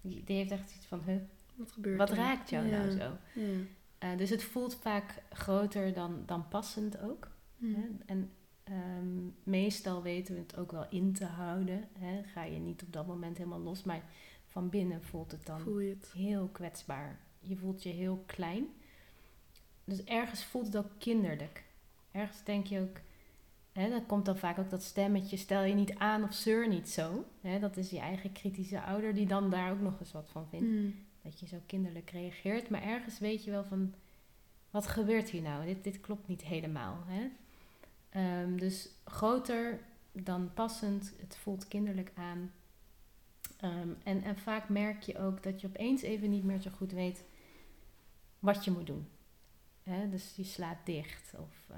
[0.00, 1.16] die, die heeft echt iets van, huh,
[1.54, 2.16] Wat gebeurt wat er?
[2.16, 3.18] raakt jou nou zo?
[3.34, 3.58] Ja.
[3.98, 7.30] Eh, dus het voelt vaak groter dan, dan passend ook.
[7.58, 7.74] Hm.
[7.74, 7.82] Hè?
[8.06, 8.30] En
[8.64, 11.88] ehm, meestal weten we het ook wel in te houden.
[11.98, 12.22] Hè?
[12.22, 14.04] Ga je niet op dat moment helemaal los, maar
[14.46, 16.12] van binnen voelt het dan Voel je het?
[16.12, 17.18] heel kwetsbaar.
[17.40, 18.66] Je voelt je heel klein.
[19.84, 21.64] Dus ergens voelt het ook kinderlijk.
[22.10, 22.96] Ergens denk je ook,
[23.72, 26.88] hè, dan komt dan vaak ook dat stemmetje, stel je niet aan of zeur niet
[26.88, 27.24] zo.
[27.40, 30.46] Hè, dat is je eigen kritische ouder die dan daar ook nog eens wat van
[30.48, 30.66] vindt.
[30.66, 30.90] Hm.
[31.22, 32.70] Dat je zo kinderlijk reageert.
[32.70, 33.94] Maar ergens weet je wel van,
[34.70, 35.66] wat gebeurt hier nou?
[35.66, 37.02] Dit, dit klopt niet helemaal.
[37.06, 37.28] Hè?
[38.14, 39.80] Ehm, dus groter
[40.12, 42.52] dan passend, het voelt kinderlijk aan.
[43.60, 46.92] Ehm, en, en vaak merk je ook dat je opeens even niet meer zo goed
[46.92, 47.24] weet
[48.38, 49.08] wat je moet doen.
[49.82, 50.08] Hè?
[50.08, 51.76] Dus je slaat dicht of eh,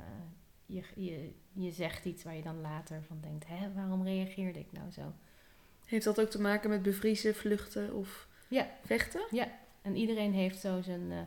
[0.66, 4.72] je, je, je zegt iets waar je dan later van denkt, Hè, waarom reageerde ik
[4.72, 5.12] nou zo?
[5.84, 8.68] Heeft dat ook te maken met bevriezen, vluchten of Ja.
[8.84, 9.26] vechten?
[9.82, 11.18] En iedereen heeft zo zijn eh,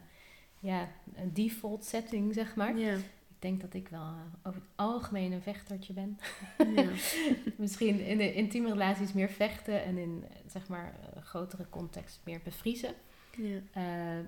[0.60, 2.78] ja, een default setting, zeg maar.
[2.78, 2.98] Ja.
[3.39, 6.17] Denk dat ik wel eh, over het algemeen een vechtertje ben.
[6.75, 6.89] ja.
[7.58, 12.19] Misschien in de intieme relaties meer vechten en in eh, zeg maar eh, grotere context
[12.23, 12.93] meer bevriezen.
[13.38, 13.62] ja.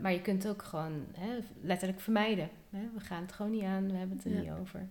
[0.02, 2.50] Maar je kunt ook gewoon hè, letterlijk vermijden.
[2.70, 2.90] Hè?
[2.94, 4.40] We gaan het gewoon niet aan, we hebben het er Ja.
[4.42, 4.90] niet over.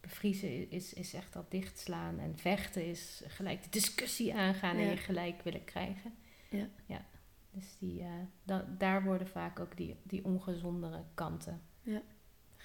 [0.00, 4.96] Bevriezen is, is echt dat dichtslaan en vechten is gelijk de discussie aangaan en je
[4.96, 6.12] gelijk willen krijgen.
[6.50, 6.68] Ja.
[6.86, 7.04] ja.
[7.50, 8.02] Dus die,
[8.44, 12.02] da- daar worden vaak ook die, die ongezondere kanten Ja.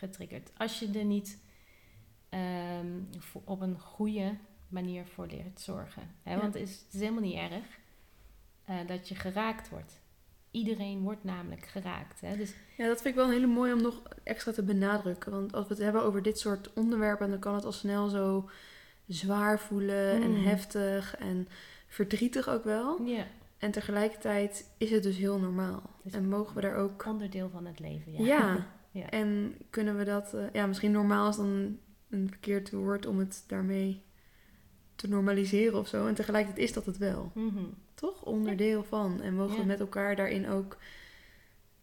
[0.07, 0.51] Getriggerd.
[0.57, 1.37] Als je er niet
[2.29, 2.87] ehm,
[3.43, 4.35] op een goede
[4.67, 6.03] manier voor leert zorgen.
[6.23, 6.33] Hè?
[6.33, 6.39] Ja.
[6.39, 7.65] Want het is, het is helemaal niet erg
[8.65, 10.01] eh, dat je geraakt wordt.
[10.51, 12.21] Iedereen wordt namelijk geraakt.
[12.21, 12.37] Hè?
[12.37, 15.31] Dus Ja, dat vind ik wel een hele mooie om nog extra te benadrukken.
[15.31, 18.49] Want als we het hebben over dit soort onderwerpen, dan kan het al snel zo
[19.07, 20.43] zwaar voelen en Mm.
[20.45, 21.47] heftig en
[21.87, 23.01] verdrietig ook wel.
[23.01, 23.25] ja,
[23.57, 25.81] En tegelijkertijd is het dus heel normaal.
[26.03, 27.05] Dus- En mogen we daar ook.
[27.05, 28.11] onderdeel van het leven.
[28.11, 28.19] Ja.
[28.25, 28.67] Ja.
[28.93, 29.09] Ja.
[29.09, 30.33] En kunnen we dat.
[30.33, 31.77] eh, ja, misschien normaal is dan
[32.09, 34.01] een verkeerd woord om het daarmee
[34.95, 36.07] te normaliseren of zo.
[36.07, 37.31] En tegelijkertijd is dat het wel.
[37.35, 37.63] Mhm.
[37.93, 38.23] Toch?
[38.23, 39.21] Onderdeel van.
[39.21, 39.61] En mogen Ja.
[39.61, 40.77] we met elkaar daarin ook.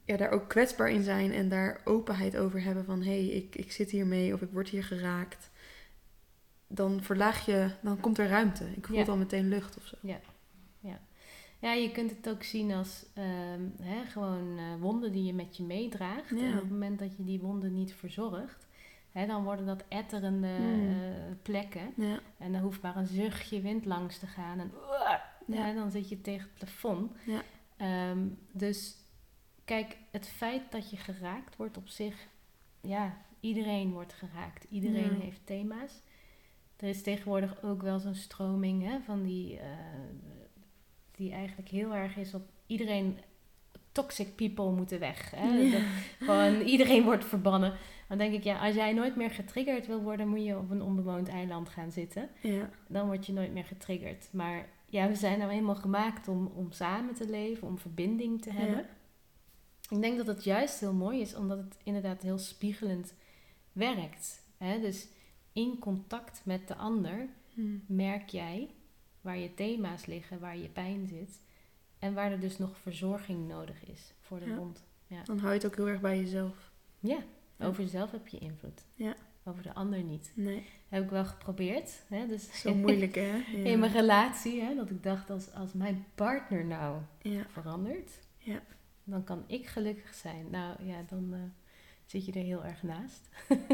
[0.04, 3.54] Ja, daar ook kwetsbaar in zijn en daar openheid over hebben van hé, hey, ik,
[3.56, 5.50] ik zit hiermee of ik word hier geraakt.
[6.66, 8.64] Dan verlaag je, dan komt er ruimte.
[8.76, 9.96] Ik voel dan meteen lucht of zo.
[10.00, 10.20] Ja,
[11.68, 15.62] je kunt het ook zien als ehm, hè, gewoon eh, wonden die je met je
[15.62, 16.30] meedraagt.
[16.30, 16.36] Ja.
[16.44, 18.66] En op het moment dat je die wonden niet verzorgt,
[19.10, 20.88] hè, dan worden dat etterende Hmm.
[20.88, 20.96] eh,
[21.42, 21.92] plekken.
[21.96, 25.22] Ja, En dan hoeft maar een zuchtje wind langs te gaan en Ja.
[25.46, 27.12] ja, dan zit je tegen het plafond.
[27.26, 27.42] Ja.
[27.76, 28.96] Ehm, dus
[29.64, 32.26] kijk, het feit dat je geraakt wordt op zich,
[32.80, 34.64] ja, iedereen wordt geraakt.
[34.70, 35.20] Iedereen Ja.
[35.20, 36.00] heeft thema's.
[36.76, 39.68] Er is tegenwoordig ook wel zo'n stroming hè, van die, eh,
[41.20, 43.18] die eigenlijk heel erg is op iedereen
[43.92, 45.30] toxic people moeten weg.
[45.30, 45.48] Hè?
[45.48, 45.70] Ja.
[45.70, 45.82] Dat
[46.18, 47.76] gewoon iedereen wordt verbannen.
[48.08, 50.82] Dan denk ik, ja, als jij nooit meer getriggerd wil worden, moet je op een
[50.82, 52.28] onbewoond eiland gaan zitten.
[52.42, 52.70] Ja.
[52.88, 54.28] Dan word je nooit meer getriggerd.
[54.32, 58.52] Maar ja, we zijn nou eenmaal gemaakt om, om samen te leven, om verbinding te
[58.52, 58.76] hebben.
[58.76, 59.96] Ja.
[59.96, 63.14] Ik denk dat het juist heel mooi is, omdat het inderdaad heel spiegelend
[63.72, 64.42] werkt.
[64.58, 64.80] Hè?
[64.80, 65.08] Dus
[65.52, 67.78] in contact met de ander Hm.
[67.86, 68.70] merk jij
[69.20, 71.40] waar je thema's liggen, waar je pijn zit.
[71.98, 74.54] En waar er dus nog verzorging nodig is voor de Ja.
[74.56, 74.82] wond.
[75.24, 76.70] Dan hou je het ook heel erg bij jezelf.
[76.98, 77.18] Ja,
[77.56, 77.66] Ja.
[77.66, 78.84] over jezelf heb je invloed.
[78.94, 79.14] Ja.
[79.44, 80.32] Over de ander niet.
[80.34, 82.02] Nee, Heb ik wel geprobeerd.
[82.08, 82.26] Hè?
[82.26, 83.36] Dus zo moeilijk hè?
[83.56, 83.70] Ja.
[83.70, 84.74] in mijn relatie, hè?
[84.74, 87.42] dat ik dacht als, als mijn partner nou Ja.
[87.48, 88.62] verandert, Ja.
[89.04, 90.46] dan kan ik gelukkig zijn.
[90.50, 91.40] Nou ja, dan eh,
[92.06, 93.28] zit je er heel erg naast.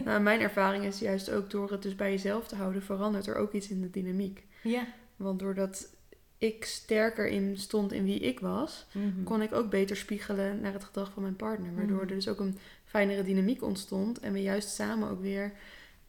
[0.04, 3.36] Nou, mijn ervaring is juist ook door het dus bij jezelf te houden, verandert er
[3.36, 4.46] ook iets in de dynamiek.
[4.62, 4.86] Ja.
[5.16, 5.94] Want doordat
[6.38, 9.22] ik sterker in stond in wie ik was, Mhm.
[9.24, 11.74] kon ik ook beter spiegelen naar het gedrag van mijn partner.
[11.74, 12.08] Waardoor Mhm.
[12.08, 15.52] er dus ook een fijnere dynamiek ontstond en we juist samen ook weer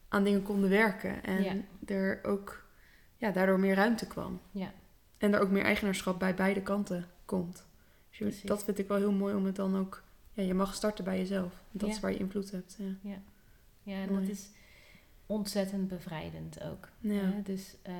[0.07, 1.23] aan dingen konden werken.
[1.23, 1.55] En Ja.
[1.85, 2.65] er ook
[3.17, 4.39] ja, daardoor meer ruimte kwam.
[4.51, 4.73] Ja.
[5.17, 7.65] En er ook meer eigenaarschap bij beide kanten komt.
[8.09, 8.41] Dus Precies.
[8.41, 10.03] dat vind ik wel heel mooi om het dan ook...
[10.33, 11.61] Ja, je mag starten bij jezelf.
[11.71, 11.95] Dat Ja.
[11.95, 12.77] is waar je invloed hebt.
[13.01, 13.17] Ja.
[13.83, 14.21] Ja, en Mooi.
[14.21, 14.49] dat is
[15.27, 16.89] ontzettend bevrijdend ook.
[16.99, 17.11] Ja.
[17.13, 17.41] Hè?
[17.41, 17.93] Dus eh,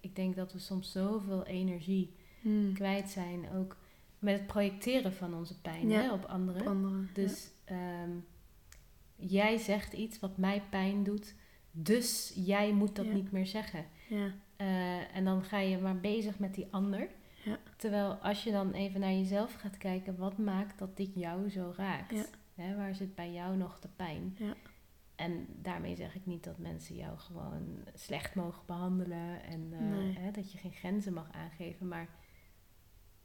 [0.00, 2.72] ik- denk dat we soms zoveel energie Hmm.
[2.74, 3.76] kwijt zijn, ook
[4.18, 6.00] met het projecteren van onze pijn Ja.
[6.00, 6.60] hè, op anderen.
[6.60, 7.10] Op anderen.
[7.12, 8.10] Dus ehm,
[9.16, 11.34] jij zegt iets wat mij pijn doet,
[11.70, 13.84] dus jij moet dat niet meer zeggen.
[14.56, 17.08] Eh, en dan ga je maar bezig met die ander.
[17.44, 17.58] Ja.
[17.76, 21.72] Terwijl als je dan even naar jezelf gaat kijken, wat maakt dat dit jou zo
[21.76, 22.30] raakt?
[22.54, 24.36] Hè, waar zit bij jou nog de pijn?
[24.38, 24.54] Ja.
[25.20, 30.18] En daarmee zeg ik niet dat mensen jou gewoon slecht mogen behandelen en eh, Nee.
[30.18, 31.88] hè, dat je geen grenzen mag aangeven.
[31.88, 32.08] Maar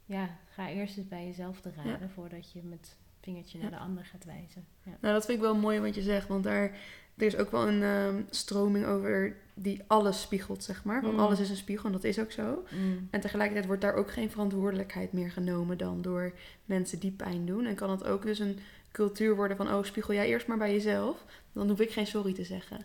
[0.04, 4.04] ja, ga eerst eens bij jezelf te raden voordat je met vingertje naar de ander
[4.04, 4.66] gaat wijzen.
[4.82, 4.96] Ja.
[5.00, 6.28] Nou, dat vind ik wel mooi wat je zegt.
[6.28, 6.78] Want daar
[7.16, 11.00] er is ook wel een ehm, stroming over die alles spiegelt, zeg maar.
[11.02, 11.20] Want Mm.
[11.20, 12.64] alles is een spiegel en dat is ook zo.
[12.70, 13.08] Mm.
[13.10, 16.32] En tegelijkertijd wordt daar ook geen verantwoordelijkheid meer genomen dan door
[16.64, 17.66] mensen die pijn doen.
[17.66, 18.58] En kan het ook dus een
[18.96, 21.24] cultuur worden van, oh, spiegel jij eerst maar bij jezelf.
[21.52, 22.80] Dan hoef ik geen sorry te zeggen.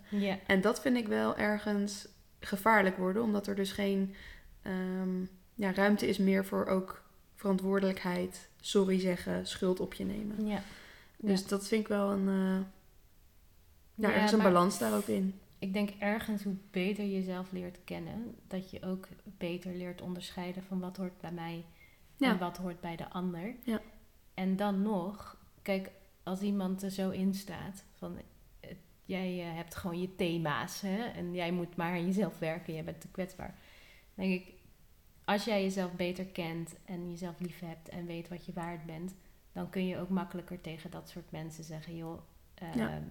[0.48, 2.08] En dat vind ik wel ergens
[2.40, 4.16] gevaarlijk worden, omdat er dus geen
[4.62, 5.22] ehm,
[5.56, 7.04] ja, ruimte is meer voor ook
[7.36, 10.36] verantwoordelijkheid, sorry zeggen, schuld op je nemen.
[11.18, 12.66] Dus dat vind ik wel een, eh
[13.96, 15.40] ja, Ja, er is een balans daar ook in.
[15.60, 20.64] Ik denk ergens hoe beter je jezelf leert kennen, dat je ook beter leert onderscheiden
[20.64, 21.66] van wat hoort bij mij
[22.18, 22.32] Ja.
[22.32, 23.56] en wat hoort bij de ander.
[23.64, 23.82] Ja.
[24.34, 25.92] En dan nog, kijk,
[26.24, 28.18] als iemand er zo in staat van
[28.60, 28.70] eh,
[29.06, 32.84] jij eh, hebt gewoon je thema's hè, en jij moet maar aan jezelf werken, jij
[32.84, 33.56] bent te kwetsbaar.
[34.16, 34.54] Dan denk ik,
[35.26, 39.16] als jij jezelf beter kent en jezelf lief hebt en weet wat je waard bent,
[39.52, 42.22] dan kun je ook makkelijker tegen dat soort mensen zeggen, joh,
[42.54, 43.02] eh, Ja.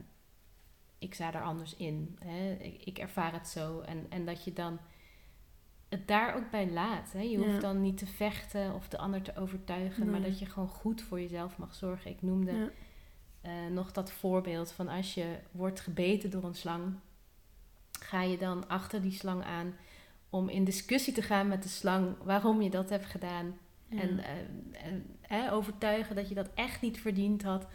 [0.99, 2.17] ik sta er anders in.
[2.25, 2.53] Hè?
[2.53, 3.81] Ik, ik ervaar het zo.
[3.81, 4.79] En, en dat je dan
[5.89, 7.13] het daar ook bij laat.
[7.13, 7.21] Hè?
[7.21, 7.59] Je hoeft Ja.
[7.61, 11.21] dan niet te vechten of de ander te overtuigen, maar dat je gewoon goed voor
[11.21, 12.11] jezelf mag zorgen.
[12.11, 12.71] Ik noemde Ja.
[13.41, 16.95] Eh, nog dat voorbeeld van als je wordt gebeten door een slang,
[18.01, 19.75] ga je dan achter die slang aan
[20.31, 23.59] om in discussie te gaan met de slang waarom je dat hebt gedaan.
[23.89, 24.01] Ja.
[24.01, 24.37] En, eh,
[24.87, 27.67] en, eh, overtuigen dat je dat echt niet verdiend had.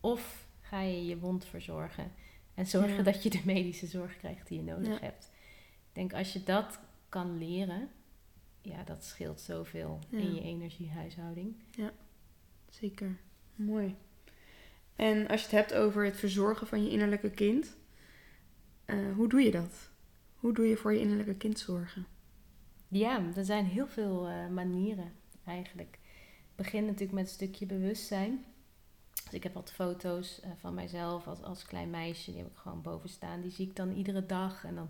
[0.00, 2.12] Of ga je je wond verzorgen
[2.54, 3.02] en zorgen Ja.
[3.02, 4.98] dat je de medische zorg krijgt die je nodig Ja.
[5.00, 5.30] hebt.
[5.88, 6.78] Ik denk als je dat
[7.08, 7.88] kan leren,
[8.60, 10.18] ja, dat scheelt zoveel Ja.
[10.18, 11.56] in je energiehuishouding.
[12.70, 13.16] Zeker.
[13.54, 13.96] Mooi.
[14.98, 17.76] En als je het hebt over het verzorgen van je innerlijke kind,
[18.84, 19.90] eh, hoe doe je dat?
[20.34, 22.06] Hoe doe je voor je innerlijke kind zorgen?
[22.88, 25.12] Ja, er zijn heel veel eh, manieren
[25.44, 25.98] eigenlijk.
[26.50, 28.44] Ik begin natuurlijk met een stukje bewustzijn.
[29.24, 32.56] Dus ik heb wat foto's eh, van mijzelf als, als klein meisje, die heb ik
[32.56, 33.40] gewoon boven staan.
[33.40, 34.64] Die zie ik dan iedere dag.
[34.64, 34.88] En dan,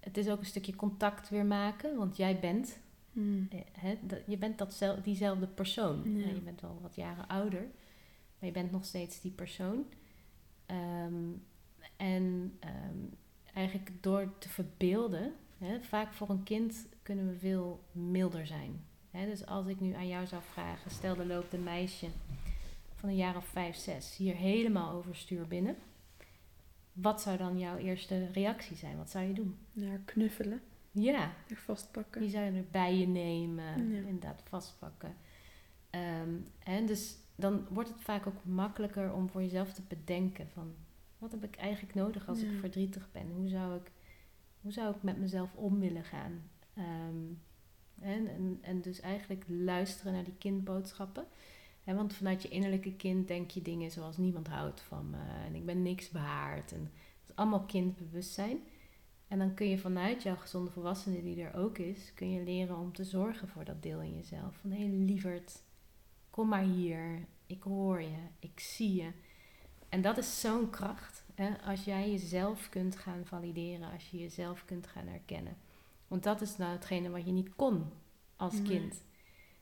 [0.00, 2.78] het is ook een stukje contact weer maken, want jij bent,
[3.12, 3.48] Hmm.
[3.72, 6.02] hè, dat, je bent datzel- diezelfde persoon.
[6.18, 6.26] Ja.
[6.26, 7.66] Je bent wel wat jaren ouder,
[8.44, 9.84] maar je bent nog steeds die persoon.
[10.66, 11.30] Ehm,
[11.96, 12.98] en ehm,
[13.54, 18.84] eigenlijk door te verbeelden, hè, vaak voor een kind kunnen we veel milder zijn.
[19.10, 22.06] Hè, dus als ik nu aan jou zou vragen, stel er loopt een meisje
[22.94, 25.76] van een jaar of vijf, zes hier helemaal overstuur binnen.
[26.92, 28.96] Wat zou dan jouw eerste reactie zijn?
[28.96, 29.56] Wat zou je doen?
[29.72, 32.20] Naar knuffelen, Ja, er vastpakken.
[32.20, 33.98] die zou je er bij je nemen, Ja.
[33.98, 35.16] inderdaad vastpakken.
[35.90, 40.74] Ehm, en dus dan wordt het vaak ook makkelijker om voor jezelf te bedenken van...
[41.18, 42.50] wat heb ik eigenlijk nodig als Ja.
[42.50, 43.30] ik verdrietig ben?
[43.30, 43.90] Hoe zou ik,
[44.60, 46.50] hoe zou ik met mezelf om willen gaan?
[46.74, 47.24] Ehm,
[47.98, 51.26] en, en, en dus eigenlijk luisteren naar die kindboodschappen.
[51.84, 55.66] Want vanuit je innerlijke kind denk je dingen zoals niemand houdt van me en ik
[55.66, 56.72] ben niks waard.
[56.72, 58.58] En dat is allemaal kindbewustzijn.
[59.28, 62.78] En dan kun je vanuit jouw gezonde volwassene die er ook is, kun je leren
[62.78, 64.56] om te zorgen voor dat deel in jezelf.
[64.60, 65.62] Van hé hey, lieverd,
[66.34, 69.10] kom maar hier, ik hoor je, ik zie je.
[69.88, 71.24] En dat is zo'n kracht.
[71.34, 71.50] Hè?
[71.64, 75.56] Als jij jezelf kunt gaan valideren, als je jezelf kunt gaan herkennen.
[76.08, 77.84] Want dat is nou hetgene wat je niet kon
[78.36, 79.02] als kind.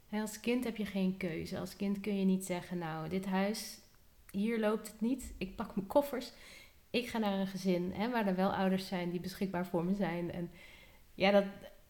[0.06, 1.58] Hè, als kind heb je geen keuze.
[1.58, 3.78] Als kind kun je niet zeggen, nou, dit huis,
[4.30, 5.34] hier loopt het niet.
[5.38, 6.32] Ik pak mijn koffers.
[6.90, 9.94] Ik ga naar een gezin hè, waar er wel ouders zijn die beschikbaar voor me
[9.94, 10.32] zijn.
[10.32, 10.50] En
[11.14, 11.44] ja, dat,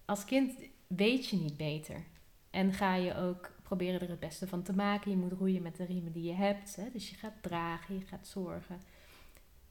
[0.05, 0.55] als kind
[0.87, 2.05] weet je niet beter.
[2.51, 5.11] En ga je ook proberen er het beste van te maken.
[5.11, 6.77] Je moet roeien met de riemen die je hebt.
[6.77, 6.91] Hè?
[6.93, 8.81] Dus je gaat dragen, je gaat zorgen.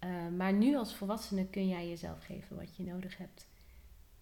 [0.03, 3.47] Uh, maar nu als volwassene kun jij jezelf geven wat je nodig hebt.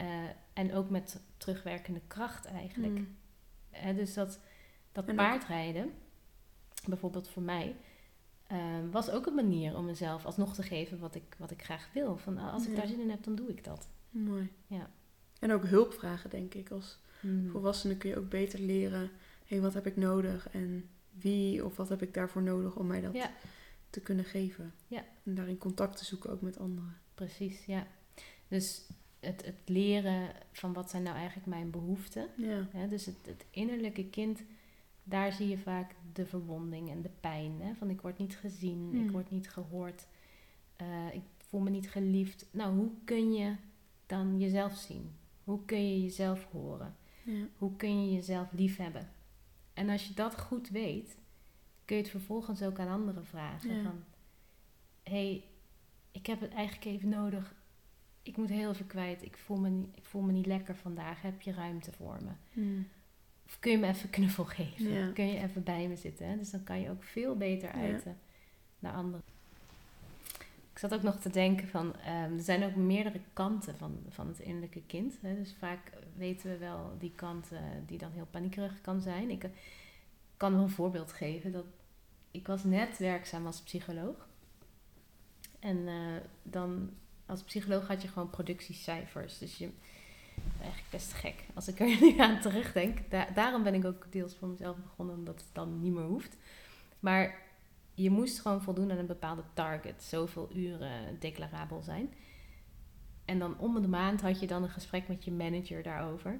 [0.01, 0.07] Uh,
[0.53, 2.93] en ook met terugwerkende kracht eigenlijk.
[2.93, 3.17] Mm.
[3.73, 4.39] Uh, dus dat,
[4.91, 5.91] dat paardrijden,
[6.87, 7.75] bijvoorbeeld voor mij,
[8.47, 11.89] ehm, was ook een manier om mezelf alsnog te geven wat ik, wat ik graag
[11.93, 12.17] wil.
[12.17, 13.87] Van als ik daar zin in heb, dan doe ik dat.
[14.09, 14.51] Mooi.
[14.67, 14.89] Ja.
[15.39, 16.71] En ook hulp vragen, denk ik.
[16.71, 17.49] Als mm.
[17.49, 19.11] volwassene kun je ook beter leren
[19.49, 23.01] hey, wat heb ik nodig en wie of wat heb ik daarvoor nodig om mij
[23.01, 23.29] dat
[23.89, 24.73] te kunnen geven.
[24.87, 25.03] Ja.
[25.23, 26.97] En daarin contact te zoeken ook met anderen.
[27.13, 27.87] Precies, ja.
[28.47, 32.27] Dus het, het leren van wat zijn nou eigenlijk mijn behoeften.
[32.37, 32.87] Ja.
[32.89, 34.43] dus het, het innerlijke kind,
[35.03, 37.61] daar zie je vaak de verwonding en de pijn.
[37.61, 37.73] Hè?
[37.73, 39.11] Van ik word niet gezien, ik hmm.
[39.11, 40.07] word niet gehoord,
[40.81, 42.45] uh, ik voel me niet geliefd.
[42.51, 43.55] Nou, hoe kun je
[44.05, 45.11] dan jezelf zien?
[45.43, 46.95] Hoe kun je jezelf horen?
[47.23, 47.47] Ja.
[47.57, 49.09] Hoe kun je jezelf liefhebben?
[49.79, 51.17] En als je dat goed weet,
[51.85, 53.83] kun je het vervolgens ook aan anderen vragen.
[53.83, 54.03] Van,
[55.03, 55.43] hey,
[56.11, 57.55] ik heb het eigenlijk even nodig.
[58.23, 59.23] Ik moet heel even kwijt.
[59.23, 61.21] Ik voel me, niet, ik voel me niet lekker vandaag.
[61.21, 62.31] Heb je ruimte voor me?
[62.51, 62.87] Hmm.
[63.45, 65.13] Of kun je me even knuffel geven?
[65.13, 66.27] Kun je even bij me zitten?
[66.29, 66.37] Hè?
[66.37, 68.17] Dus dan kan je ook veel beter uiten
[68.79, 69.23] naar anderen.
[70.79, 74.27] Ik zat ook nog te denken van, ehm, er zijn ook meerdere kanten van, van
[74.27, 75.17] het innerlijke kind.
[75.21, 75.35] Hè?
[75.35, 77.49] Dus vaak weten we wel die kant
[77.85, 79.29] die dan heel paniekerig kan zijn.
[79.29, 79.49] Ik
[80.37, 81.51] kan wel een voorbeeld geven.
[81.51, 81.65] Dat
[82.31, 84.27] ik was net werkzaam als psycholoog.
[85.59, 86.89] En uh, dan
[87.25, 89.37] als psycholoog had je gewoon productiecijfers.
[89.37, 89.69] Dus je,
[90.59, 92.97] eigenlijk best gek als ik er nu aan terugdenk.
[93.35, 96.37] daarom ben ik ook deels voor mezelf begonnen, omdat het dan niet meer hoeft.
[96.99, 97.48] Maar
[98.01, 100.03] je moest gewoon voldoen aan een bepaalde target.
[100.03, 102.13] Zoveel uren declarabel zijn.
[103.25, 106.39] En dan om de maand had je dan een gesprek met je manager daarover.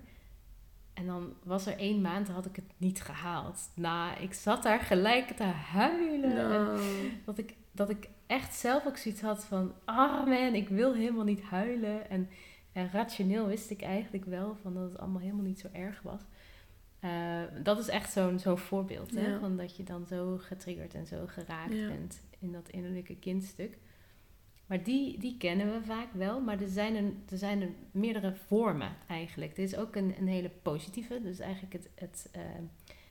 [0.94, 3.70] En dan was er één maand, had ik het niet gehaald.
[3.76, 6.36] Nou, ik zat daar gelijk te huilen.
[6.36, 6.80] No.
[7.26, 9.74] dat, ik, dat ik echt zelf ook zoiets had van...
[9.86, 12.10] Ah oh man, ik wil helemaal niet huilen.
[12.10, 12.30] En,
[12.72, 16.22] en rationeel wist ik eigenlijk wel van dat het allemaal helemaal niet zo erg was.
[17.04, 19.16] Uh, dat is echt zo'n zo'n voorbeeld.
[19.16, 19.40] Hè?
[19.40, 23.78] Van dat je dan zo getriggerd en zo geraakt bent in dat innerlijke kindstuk.
[24.66, 28.36] Maar die, die kennen we vaak wel, maar er zijn er, er zijn er meerdere
[28.36, 29.56] vormen eigenlijk.
[29.56, 32.42] Dit is ook een, een hele positieve, dus eigenlijk het, het, uh,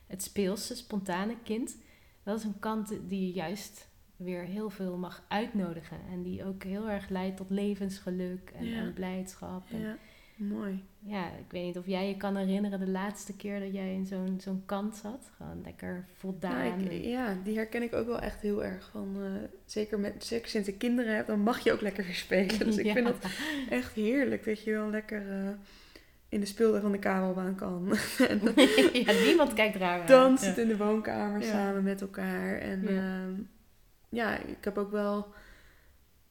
[0.07, 1.77] het speelse, spontane kind.
[2.23, 5.97] Dat is een kant die je juist weer heel veel mag uitnodigen.
[6.11, 9.71] En die ook heel erg leidt tot levensgeluk en, en blijdschap.
[9.71, 9.97] En, ja.
[10.39, 10.83] Mooi.
[10.99, 14.05] Ja, ik weet niet of jij je kan herinneren de laatste keer dat jij in
[14.05, 15.31] zo'n zo'n kant zat.
[15.37, 16.83] Gewoon lekker voldaan.
[16.83, 18.89] Nou, ja, die herken ik ook wel echt heel erg.
[18.91, 19.25] Van, uh,
[19.65, 22.59] zeker, met, zeker sinds ik kinderen heb, dan mag je ook lekker weer spelen.
[22.59, 23.25] Dus ik vind het
[23.69, 25.49] echt heerlijk dat je wel lekker uh,
[26.29, 27.87] in de speeltuin van de kabelbaan kan.
[29.05, 32.57] ja, niemand kijkt raar Danst het in de woonkamer samen met elkaar.
[32.57, 32.89] En ja.
[32.89, 33.39] Uh,
[34.09, 35.27] ja, ik heb ook wel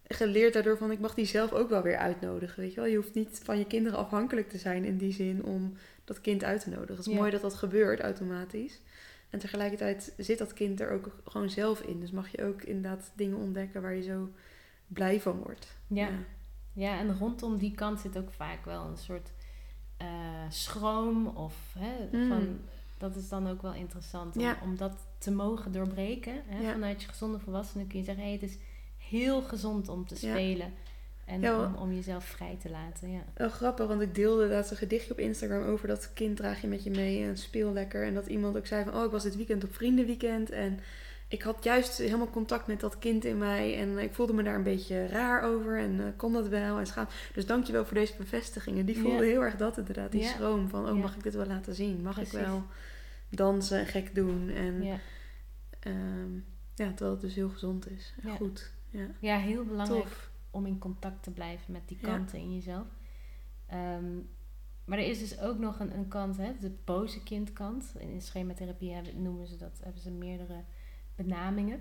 [0.09, 2.61] geleerd daardoor van ik mag die zelf ook wel weer uitnodigen.
[2.61, 5.45] Weet je wel, je hoeft niet van je kinderen afhankelijk te zijn in die zin
[5.45, 6.97] om dat kind uit te nodigen.
[6.97, 8.81] Het is mooi dat dat gebeurt automatisch.
[9.31, 12.01] En tegelijkertijd zit dat kind er ook gewoon zelf in.
[12.01, 14.29] Dus mag je ook inderdaad dingen ontdekken waar je zo
[14.87, 15.77] blij van wordt.
[15.87, 16.09] Ja,
[16.73, 16.99] ja.
[16.99, 19.31] en rondom die kant zit ook vaak wel een soort
[20.03, 20.09] uh,
[20.49, 22.29] schroom of hè, mm.
[22.29, 22.59] van
[22.99, 26.43] dat is dan ook wel interessant om, om dat te mogen doorbreken.
[26.47, 26.73] Hè?
[26.73, 28.59] Vanuit je gezonde volwassenen kun je zeggen: hey, het is
[29.09, 30.73] heel gezond om te spelen.
[31.25, 33.11] En om, om, jezelf vrij te laten.
[33.11, 33.25] Ja.
[33.35, 36.67] Heel grappig, want ik deelde laatst een gedichtje op Instagram over dat kind draag je
[36.67, 38.05] met je mee en speel lekker.
[38.05, 40.81] En dat iemand ook zei van, oh ik was dit weekend op vriendenweekend en
[41.29, 44.55] ik had juist helemaal contact met dat kind in mij en ik voelde me daar
[44.55, 47.07] een beetje raar over en uh, kon dat wel en schaam.
[47.35, 48.87] Dus dankjewel voor deze bevestigingen.
[48.87, 51.75] Die voelde heel erg dat inderdaad, die schroom van, oh mag ik dit wel laten
[51.75, 52.03] zien?
[52.03, 52.63] Mag ik wel
[53.29, 54.51] dansen en gek doen?
[54.51, 54.99] En ja.
[55.87, 56.45] Um,
[56.75, 58.71] ja, terwijl het dus heel gezond is en goed.
[58.91, 62.87] Ja, ja heel belangrijk om in contact te blijven met die kanten in jezelf.
[63.67, 64.17] Ehm,
[64.85, 67.95] maar er is dus ook nog een, een kant, hè, de boze kindkant.
[67.99, 70.65] In schematherapie hebben, noemen ze dat, hebben ze meerdere
[71.15, 71.81] benamingen.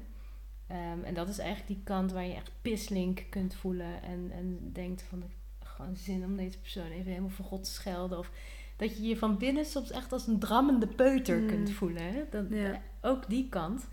[0.67, 4.69] Ehm, en dat is eigenlijk die kant waar je echt pislink kunt voelen en, en
[4.73, 5.23] denkt van
[5.59, 8.17] gewoon zin om deze persoon even helemaal voor God te schelden.
[8.17, 8.31] Of
[8.75, 11.47] dat je je van binnen soms echt als een drammende peuter Mm.
[11.47, 12.13] kunt voelen.
[12.13, 12.23] Hè?
[12.29, 12.81] Dat, Ja.
[13.01, 13.87] Ook die kant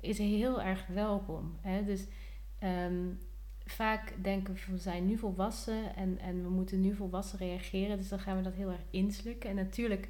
[0.00, 1.56] is heel erg welkom.
[1.60, 1.84] Hè?
[1.84, 2.06] Dus
[2.58, 3.06] ehm,
[3.64, 7.96] vaak denken we we zijn nu volwassen en, en we moeten nu volwassen reageren.
[7.96, 9.50] Dus dan gaan we dat heel erg inslukken.
[9.50, 10.08] En natuurlijk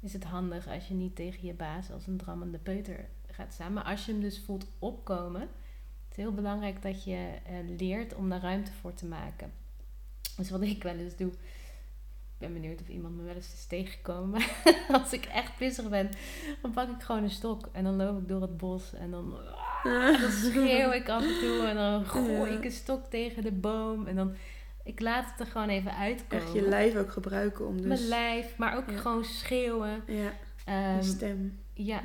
[0.00, 3.72] is het handig als je niet tegen je baas als een drammende peuter gaat staan.
[3.72, 8.14] Maar als je hem dus voelt opkomen, het is heel belangrijk dat je eh, leert
[8.14, 9.52] om daar ruimte voor te maken.
[10.36, 11.32] Dus wat ik wel eens doe,
[12.38, 14.42] ben benieuwd of iemand me wel eens is tegengekomen.
[15.02, 16.10] Als ik echt pissig ben,
[16.62, 19.34] dan pak ik gewoon een stok en dan loop ik door het bos en dan,
[20.20, 24.06] dan schreeuw ik af en toe en dan gooi ik een stok tegen de boom
[24.06, 24.34] en dan
[24.84, 26.44] ik laat het er gewoon even uitkomen.
[26.44, 27.86] Echt je lijf ook gebruiken om dus...
[27.86, 28.96] Mijn lijf, maar ook Ja.
[28.96, 30.02] gewoon schreeuwen.
[30.06, 30.32] Ja,
[30.96, 31.58] je stem.
[31.72, 32.02] ja, Ja.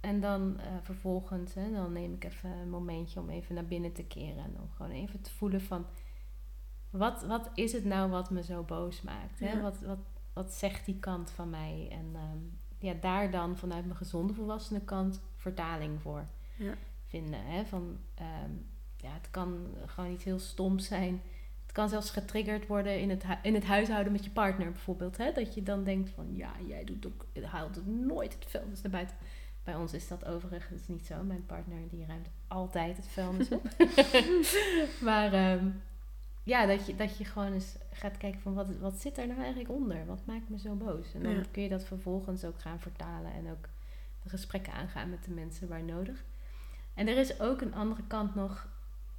[0.00, 3.92] en dan eh, vervolgens, hè, dan neem ik even een momentje om even naar binnen
[3.92, 4.44] te keren.
[4.44, 5.86] En dan gewoon even te voelen van,
[6.98, 9.40] wat, wat is het nou wat me zo boos maakt?
[9.40, 9.52] Hè?
[9.52, 9.60] Ja.
[9.60, 9.98] Wat, wat,
[10.32, 11.88] wat zegt die kant van mij?
[11.90, 12.38] En ehm,
[12.78, 16.26] ja, daar dan vanuit mijn gezonde volwassene kant vertaling voor
[16.56, 16.74] Ja.
[17.06, 17.40] vinden.
[17.44, 17.64] Hè?
[17.64, 18.50] Van, ehm,
[18.96, 21.22] ja, het kan gewoon iets heel stoms zijn.
[21.62, 25.16] Het kan zelfs getriggerd worden in het, in het huishouden met je partner bijvoorbeeld.
[25.16, 25.32] Hè?
[25.32, 28.92] Dat je dan denkt van, ja, jij doet ook, haalt ook nooit het vuilnis naar
[28.92, 29.16] buiten.
[29.64, 31.22] Bij ons is dat overigens niet zo.
[31.22, 33.62] Mijn partner die ruimt altijd het vuilnis op.
[35.08, 35.66] maar ehm,
[36.44, 39.38] ja, dat je, dat je gewoon eens gaat kijken van wat, wat zit er nou
[39.40, 40.06] eigenlijk onder?
[40.06, 41.14] Wat maakt me zo boos?
[41.14, 41.42] En dan Ja.
[41.50, 43.68] kun je dat vervolgens ook gaan vertalen en ook
[44.22, 46.24] de gesprekken aangaan met de mensen waar nodig.
[46.94, 48.68] En er is ook een andere kant nog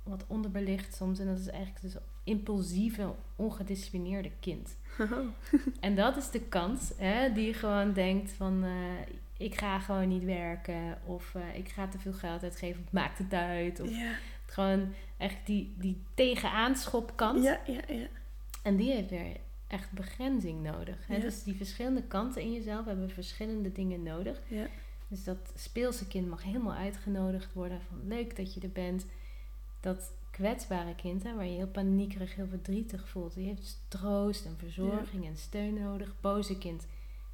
[0.04, 1.20] wat onderbelicht soms.
[1.20, 4.78] En dat is eigenlijk dus impulsieve, ongedisciplineerde kind.
[5.00, 5.12] Oh.
[5.80, 8.64] En dat is de kant hè, die gewoon denkt van...
[8.64, 8.72] eh,
[9.38, 10.98] ik ga gewoon niet werken.
[11.06, 12.84] Of eh, ik ga te veel geld uitgeven.
[12.86, 13.80] Of maakt het uit.
[13.80, 14.12] Of Ja.
[14.46, 17.44] gewoon echt die, die tegenaanschopkant.
[17.44, 18.08] Ja, ja, ja.
[18.64, 21.08] En die heeft weer echt begrenzing nodig.
[21.08, 21.16] Hè?
[21.16, 21.22] Ja.
[21.22, 24.42] Dus die verschillende kanten in jezelf hebben verschillende dingen nodig.
[24.48, 24.68] Ja.
[25.08, 27.82] Dus dat speelse kind mag helemaal uitgenodigd worden.
[27.82, 29.06] Van leuk dat je er bent.
[29.80, 33.34] Dat kwetsbare kind, hè, waar je heel paniekerig, heel verdrietig voelt.
[33.34, 36.16] Die heeft troost en verzorging en steun nodig.
[36.22, 36.88] Boze kind,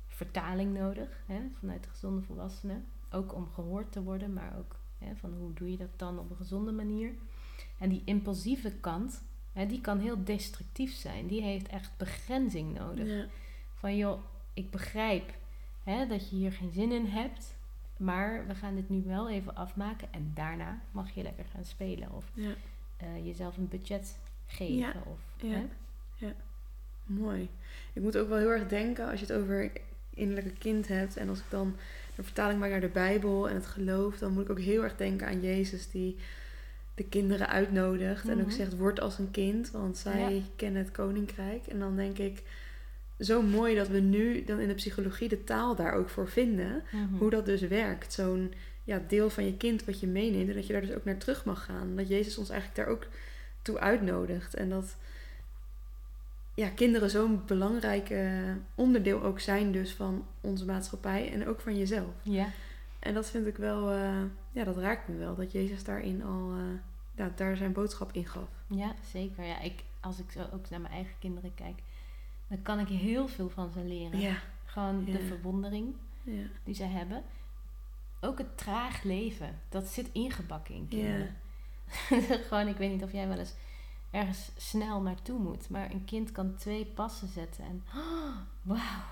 [0.08, 1.24] vertaling nodig.
[1.26, 2.86] Hè, vanuit de gezonde volwassenen.
[3.12, 6.30] Ook om gehoord te worden, maar ook hè, van hoe doe je dat dan op
[6.30, 7.14] een gezonde manier.
[7.82, 9.22] En die impulsieve kant,
[9.54, 11.28] hè, die kan heel destructief zijn.
[11.28, 13.08] Die heeft echt begrenzing nodig.
[13.08, 13.26] Ja.
[13.74, 14.20] Van joh,
[14.54, 15.34] ik begrijp
[15.84, 17.56] hè, dat je hier geen zin in hebt.
[17.98, 20.08] Maar we gaan dit nu wel even afmaken.
[20.14, 22.12] En daarna mag je lekker gaan spelen.
[22.12, 22.54] Of Ja.
[22.98, 24.18] eh, jezelf een budget
[24.48, 24.76] geven.
[24.76, 25.64] Ja, Of, ja.
[26.18, 26.34] hè?
[27.06, 27.50] Mooi.
[27.94, 29.72] Ik moet ook wel heel erg denken als je het over
[30.10, 31.18] innerlijke kind hebt.
[31.18, 31.76] En als ik dan
[32.16, 34.96] de vertaling maak naar de Bijbel en het geloof, dan moet ik ook heel erg
[34.96, 36.16] denken aan Jezus die
[36.96, 38.28] de kinderen uitnodigt.
[38.30, 38.56] En ook Mhm.
[38.56, 40.42] zegt, word als een kind, want zij Ja.
[40.56, 41.68] kennen het koninkrijk.
[41.68, 42.44] En dan denk ik,
[43.20, 46.84] zo mooi dat we nu dan in de psychologie de taal daar ook voor vinden.
[46.92, 47.18] Mhm.
[47.18, 48.14] Hoe dat dus werkt.
[48.14, 50.50] Zo'n ja, deel van je kind wat je meeneemt.
[50.50, 51.96] En dat je daar dus ook naar terug mag gaan.
[51.96, 53.08] Dat Jezus ons eigenlijk daar ook
[53.62, 54.54] toe uitnodigt.
[54.54, 54.96] En dat
[56.56, 58.14] ja, kinderen zo'n belangrijk
[58.76, 61.32] onderdeel ook zijn dus van onze maatschappij.
[61.32, 62.12] En ook van jezelf.
[62.24, 62.48] Ja,
[63.00, 65.36] En dat vind ik wel, eh, ja, dat raakt me wel.
[65.36, 66.80] Dat Jezus daarin al, eh,
[67.16, 68.50] ja, daar zijn boodschap in gaf.
[68.68, 69.44] ja, zeker.
[69.44, 71.82] Ja, ik, als ik zo ook naar mijn eigen kinderen kijk,
[72.48, 74.20] dan kan ik heel veel van ze leren.
[74.20, 74.36] Ja,
[74.66, 77.24] Gewoon de verwondering ja, die ze hebben.
[78.22, 81.36] Ook het traag leven, dat zit ingebakken in kinderen.
[82.48, 83.54] Gewoon, ik weet niet of jij wel eens
[84.12, 85.70] ergens snel naartoe moet.
[85.70, 89.04] Maar een kind kan twee passen zetten en oh, wauw,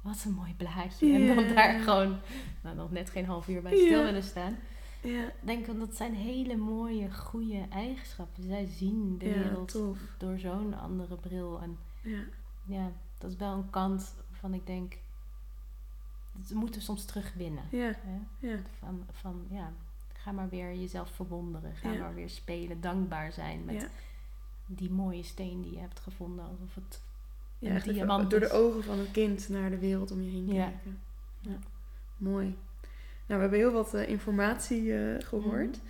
[0.00, 1.12] wat een mooi blaadje.
[1.12, 2.18] En dan daar gewoon
[2.62, 4.58] nou, nog net geen half uur bij stil willen staan.
[5.02, 8.42] Ja, denk dat dat zijn hele mooie, goede eigenschappen.
[8.42, 9.98] Zij zien de ja, wereld tof.
[10.18, 11.60] door zo'n andere bril.
[11.62, 12.18] En Ja,
[12.64, 14.98] ja, dat is wel een kant waarvan ik denk,
[16.32, 17.64] dat moeten we soms terugwinnen.
[17.70, 18.48] ja, Hè?
[18.48, 19.72] ja, Van, van ja,
[20.12, 21.74] ga maar weer jezelf verwonderen.
[21.76, 21.98] Ga Ja.
[21.98, 23.88] maar weer spelen, dankbaar zijn met ja.
[24.66, 26.44] die mooie steen die je hebt gevonden.
[26.44, 27.02] Alsof het
[27.58, 30.46] Ja, een diamant door de ogen van een kind naar de wereld om je heen
[30.46, 31.00] kijken.
[31.40, 31.58] Ja.
[32.16, 32.56] Mooi.
[33.26, 35.76] Nou, we hebben heel wat eh, informatie eh, gehoord.
[35.76, 35.86] Mhm.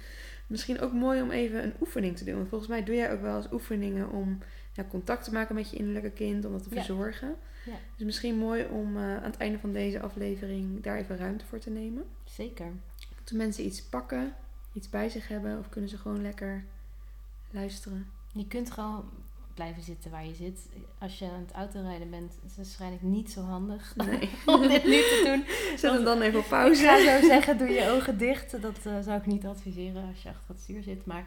[0.46, 2.36] Misschien ook mooi om even een oefening te doen.
[2.36, 4.38] Want volgens mij doe jij ook wel eens oefeningen om
[4.72, 7.34] ja, contact te maken met je innerlijke kind, om dat te verzorgen.
[7.64, 7.72] Ja.
[7.96, 11.58] Dus misschien mooi om eh, aan het einde van deze aflevering daar even ruimte voor
[11.58, 12.04] te nemen.
[12.24, 12.66] Zeker.
[13.16, 14.34] Moeten mensen iets pakken,
[14.72, 16.64] iets bij zich hebben, of kunnen ze gewoon lekker
[17.50, 18.06] luisteren?
[18.32, 19.10] Je kunt gewoon
[19.56, 20.60] blijven zitten waar je zit.
[20.98, 24.28] Als je aan het autorijden bent, is het waarschijnlijk niet zo handig Nee.
[24.46, 25.44] om dit nu te doen.
[25.78, 26.82] Zet hem dan even op Ik pauze.
[26.82, 28.62] ga zo zeggen, doe je ogen dicht.
[28.62, 31.06] Dat eh, zou ik niet adviseren als je achter het stuur zit.
[31.06, 31.24] Maar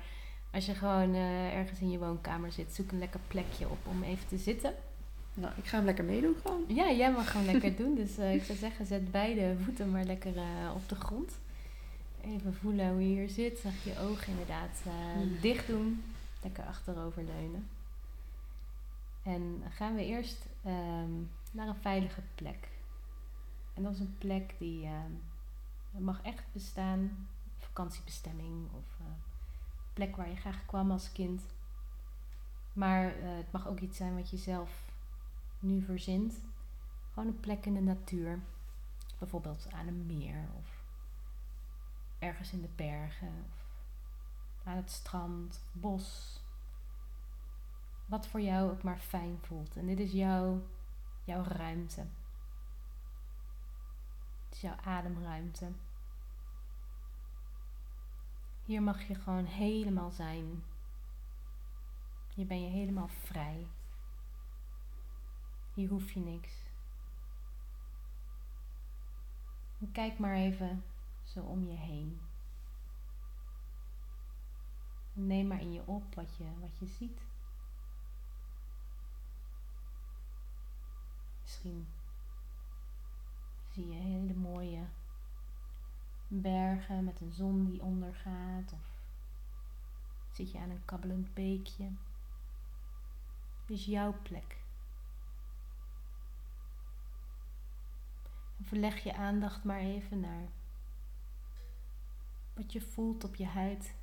[0.52, 4.04] als je gewoon eh, ergens in je woonkamer zit, zoek een lekker plekje op om
[4.04, 4.74] even te zitten.
[5.34, 6.64] Nou, ik ga hem lekker meedoen gewoon.
[6.68, 7.96] Ja, jij mag gewoon lekker doen.
[7.96, 10.34] Dus eh, ik zou zeggen, zet beide voeten maar lekker
[10.76, 11.32] op de grond.
[12.26, 13.60] Even voelen hoe je hier zit.
[13.60, 14.78] Zag je ogen inderdaad
[15.14, 15.38] Hmm.
[15.42, 16.04] dicht doen.
[16.44, 17.68] Lekker achterover leunen.
[19.30, 21.12] En gaan we eerst ehm,
[21.52, 22.70] naar een veilige plek.
[23.74, 25.12] En dat is een plek die ehm,
[25.92, 27.28] mag echt bestaan.
[27.58, 29.06] Vakantiebestemming of eh,
[29.94, 31.46] plek waar je graag kwam als kind.
[32.74, 34.92] Maar eh, het mag ook iets zijn wat je zelf
[35.60, 36.42] nu verzint.
[37.14, 38.40] Gewoon een plek in de natuur.
[39.18, 40.84] Bijvoorbeeld aan een meer of
[42.20, 43.66] ergens in de bergen of
[44.64, 46.40] aan het strand, bos.
[48.10, 49.76] Wat voor jou ook maar fijn voelt.
[49.76, 50.62] En dit is jouw,
[51.24, 52.08] jouw ruimte.
[54.46, 55.72] Het is jouw ademruimte.
[58.64, 60.64] Hier mag je gewoon helemaal zijn.
[62.34, 63.68] Hier ben je helemaal vrij.
[65.74, 66.68] Hier hoef je niks.
[69.92, 70.84] Kijk maar even
[71.24, 72.22] zo om je heen.
[75.16, 77.29] En neem maar in je op wat je, wat je ziet.
[81.50, 81.88] Misschien
[83.70, 84.88] zie je hele mooie
[86.28, 88.74] bergen met een zon die ondergaat.
[88.74, 88.94] Of
[90.32, 91.92] zit je aan een kabbelend beekje.
[93.66, 94.58] Dit is jouw plek.
[98.58, 100.48] En verleg je aandacht maar even naar
[102.54, 103.96] wat je voelt op je huid.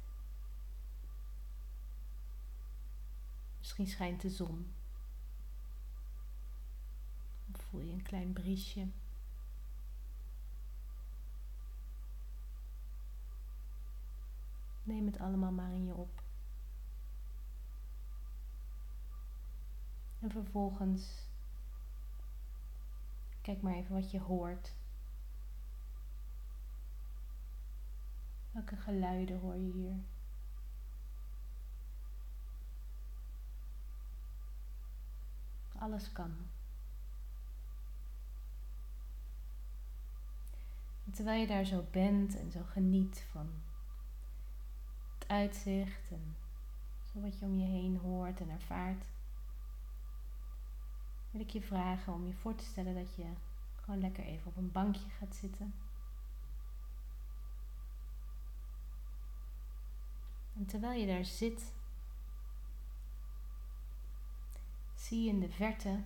[3.58, 4.74] Misschien schijnt de zon.
[7.54, 8.88] Of voel je een klein briesje.
[14.82, 16.22] Neem het allemaal maar in je op.
[20.18, 21.28] En vervolgens
[23.40, 24.74] kijk maar even wat je hoort.
[28.50, 30.04] Welke geluiden hoor je hier?
[35.78, 36.55] Alles kan.
[41.06, 43.50] En terwijl je daar zo bent en zo geniet van
[45.18, 46.36] het uitzicht en
[47.12, 49.04] zo wat je om je heen hoort en ervaart,
[51.30, 53.24] wil ik je vragen om je voor te stellen dat je
[53.80, 55.74] gewoon lekker even op een bankje gaat zitten.
[60.56, 61.72] En terwijl je daar zit,
[64.94, 66.02] zie je in de verte,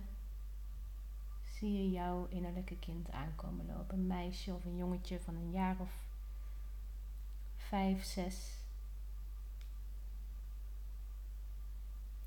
[1.61, 3.97] zie je jouw innerlijke kind aankomen lopen.
[3.97, 5.91] Een meisje of een jongetje van een jaar of
[7.55, 8.63] vijf, zes.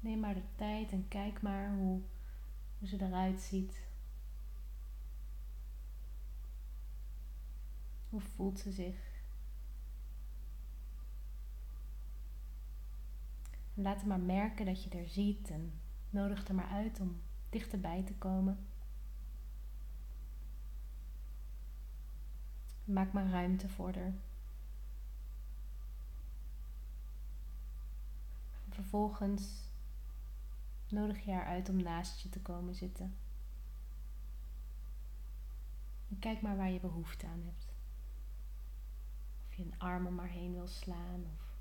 [0.01, 2.01] Neem maar de tijd en kijk maar hoe,
[2.79, 3.87] hoe ze eruit ziet.
[8.09, 8.97] Hoe voelt ze zich?
[13.75, 15.73] Laat hem maar merken dat je er ziet en
[16.11, 17.21] nodig er maar uit om
[17.51, 18.67] dichterbij te komen.
[22.85, 24.15] Maak maar ruimte voor haar.
[28.69, 29.71] Vervolgens
[30.89, 33.17] nodig je haar uit om naast je te komen zitten.
[36.09, 37.73] En kijk maar waar je behoefte aan hebt.
[39.49, 41.55] Of je een arm om haar heen wil slaan of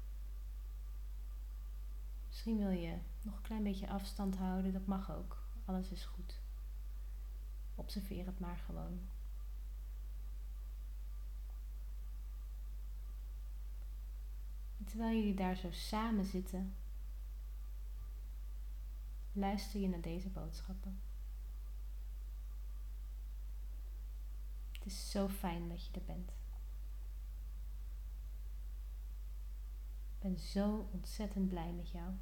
[2.33, 5.43] Misschien wil je nog een klein beetje afstand houden, dat mag ook.
[5.65, 6.39] Alles is goed.
[7.75, 8.99] Observeer het maar gewoon.
[14.83, 16.75] En terwijl jullie daar zo samen zitten,
[19.31, 21.01] luister je naar deze boodschappen.
[24.71, 26.31] Het is zo fijn dat je er bent.
[30.13, 32.13] Ik ben zo ontzettend blij met jou.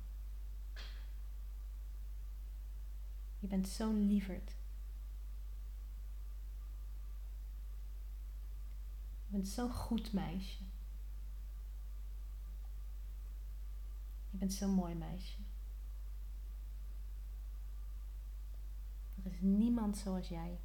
[3.39, 4.55] Je bent zo'n lieverd.
[9.25, 10.70] Je bent zo'n goed meisje.
[14.31, 15.37] Je bent zo'n mooi meisje.
[19.23, 20.59] Er is niemand zoals jij.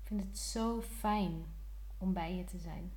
[0.00, 1.44] Ik vind het zo fijn
[1.96, 2.92] om bij je te zijn.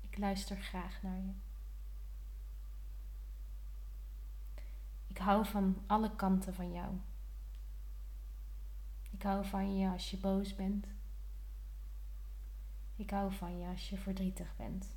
[0.00, 1.32] Ik luister graag naar je.
[5.06, 6.94] Ik hou van alle kanten van jou.
[9.10, 10.86] Ik hou van je als je boos bent.
[13.00, 14.92] Ik hou van je als je verdrietig bent.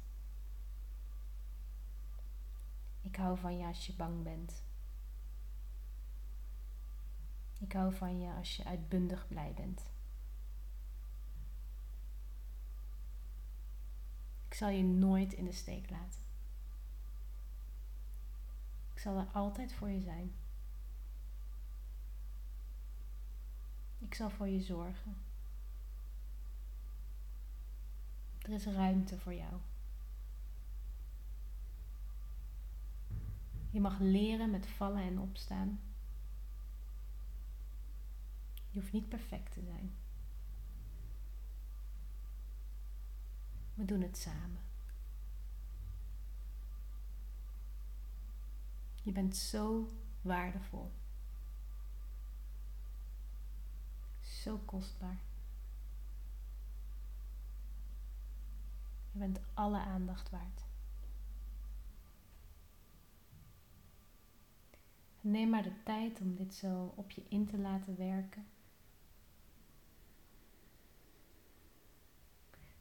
[3.02, 4.64] Ik hou van je als je bang bent.
[7.60, 9.82] Ik hou van je als je uitbundig blij bent.
[14.48, 16.22] Ik zal je nooit in de steek laten.
[18.94, 20.36] Ik zal er altijd voor je zijn.
[24.00, 25.23] Ik zal voor je zorgen.
[28.44, 29.54] Er is ruimte voor jou.
[33.70, 35.80] Je mag leren met vallen en opstaan.
[38.70, 39.96] Je hoeft niet perfect te zijn.
[43.74, 44.60] We doen het samen.
[49.04, 49.90] Je bent zo
[50.22, 50.92] waardevol.
[54.22, 55.18] Zo kostbaar.
[59.14, 60.66] Je bent alle aandacht waard.
[65.22, 68.46] Neem maar de tijd om dit zo op je in te laten werken.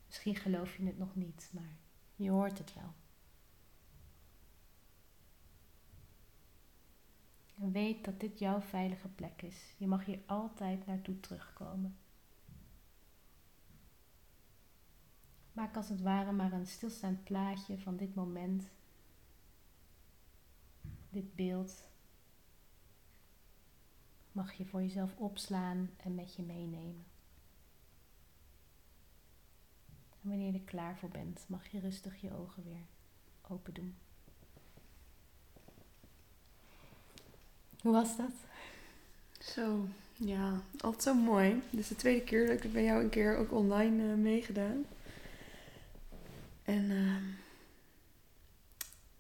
[0.07, 1.77] Misschien geloof je het nog niet, maar
[2.17, 2.93] je hoort het wel.
[7.71, 9.75] Weet dat dit jouw veilige plek is.
[9.77, 11.97] Je mag hier altijd naartoe terugkomen.
[15.53, 18.65] Maak als het ware maar een stilstaand plaatje van dit moment,
[21.11, 21.89] dit beeld.
[24.33, 27.05] Mag je voor jezelf opslaan en met je meenemen.
[30.23, 32.87] En wanneer je er klaar voor bent, mag je rustig je ogen weer
[33.49, 33.95] open doen.
[37.81, 38.33] Hoe was dat?
[39.39, 41.63] Zo, ja, altijd zo mooi.
[41.71, 44.85] Dit is de tweede keer dat ik bij jou een keer ook online uh, meegedaan.
[46.63, 47.17] En uh,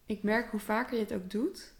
[0.06, 1.72] ik merk hoe vaker je het ook doet.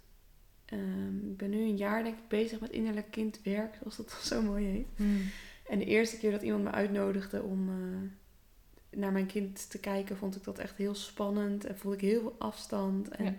[0.72, 4.42] Uh, ik ben nu een jaar denk ik bezig met innerlijk kindwerk, zoals dat zo
[4.42, 4.86] mooi heet.
[4.96, 5.30] Hmm.
[5.68, 10.16] En de eerste keer dat iemand me uitnodigde om eh, naar mijn kind te kijken,
[10.16, 11.64] vond ik dat echt heel spannend.
[11.64, 13.08] En voelde ik heel veel afstand.
[13.08, 13.34] En ja.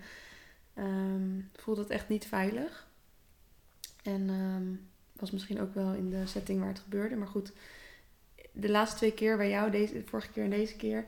[0.74, 2.88] Ehm, voelde het echt niet veilig.
[4.04, 7.16] En um, was misschien ook wel in de setting waar het gebeurde.
[7.16, 7.52] Maar goed,
[8.52, 11.06] de laatste twee keer bij jou, deze, de vorige keer en deze keer,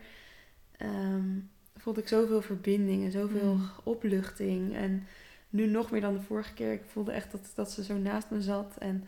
[0.82, 3.70] um, voelde ik zoveel verbinding en zoveel mm.
[3.84, 4.76] opluchting.
[4.76, 5.08] En
[5.50, 6.74] nu nog meer dan de vorige keer.
[6.74, 8.76] Ik voelde echt dat, dat ze zo naast me zat.
[8.80, 9.08] En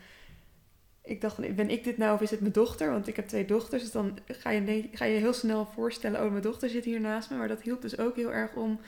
[1.02, 2.90] ik dacht, ben ik dit nou of is het mijn dochter?
[2.90, 3.82] Want ik heb twee dochters.
[3.82, 7.30] Dus dan ga je, ga je heel snel voorstellen, oh, mijn dochter zit hier naast
[7.30, 7.36] me.
[7.36, 8.80] Maar dat hielp dus ook heel erg om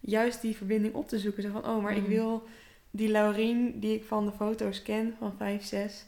[0.00, 1.42] juist die verbinding op te zoeken.
[1.42, 2.08] Zo van, oh, maar ik mm.
[2.08, 2.48] wil
[2.90, 6.04] die Laurien die ik van de foto's ken, van 5, 6,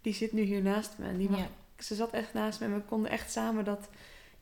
[0.00, 1.06] die zit nu hier naast me.
[1.06, 1.48] En die mag,
[1.78, 3.88] Ze zat echt naast me en we konden echt samen dat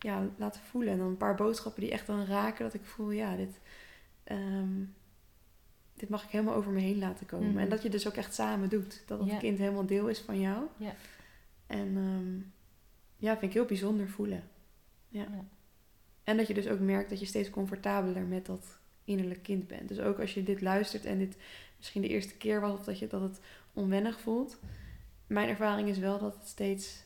[0.02, 0.92] ja, laten voelen.
[0.92, 3.60] En dan een paar boodschappen die echt dan raken, dat ik voel, ja, dit,
[4.24, 4.94] um,
[5.94, 7.46] dit mag ik helemaal over me heen laten komen.
[7.46, 7.68] En mhm.
[7.68, 9.02] dat je dus ook echt samen doet.
[9.06, 10.66] Dat het kind helemaal deel is van jou.
[10.76, 10.94] Ja.
[11.66, 12.52] En um,
[13.16, 14.42] ja, vind ik heel bijzonder voelen.
[15.08, 15.22] Ja.
[15.22, 15.44] ja.
[16.24, 19.88] En dat je dus ook merkt dat je steeds comfortabeler met dat innerlijk kind bent.
[19.88, 21.36] Dus ook als je dit luistert en dit
[21.76, 23.40] misschien de eerste keer was of dat je dat het
[23.72, 24.58] onwennig voelt.
[25.26, 27.04] Mijn ervaring is wel dat het steeds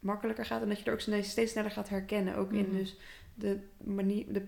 [0.00, 2.36] makkelijker gaat en dat je er ook steeds sneller gaat herkennen.
[2.36, 2.76] Ook in mhm.
[2.76, 2.96] dus
[3.34, 4.46] de, manier, de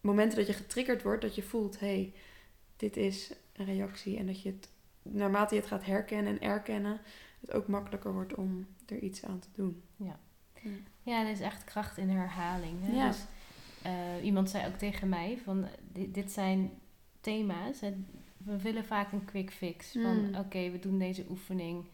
[0.00, 2.12] momenten dat je getriggerd wordt, dat je voelt, hé, hey,
[2.76, 4.18] dit is een reactie.
[4.18, 4.68] En dat je het,
[5.02, 7.00] naarmate je het gaat herkennen en erkennen,
[7.40, 9.82] het ook makkelijker wordt om er iets aan te doen.
[9.96, 10.18] Ja,
[11.02, 12.76] ja er is echt kracht in herhaling.
[12.82, 12.92] Hè?
[12.92, 13.06] Ja.
[13.06, 13.24] Dus,
[13.86, 16.70] uh, iemand zei ook tegen mij van, dit, dit zijn
[17.20, 17.80] thema's,
[18.36, 19.92] we willen vaak een quick fix.
[19.92, 20.34] Van hmm.
[20.34, 21.84] oké, we doen deze oefening.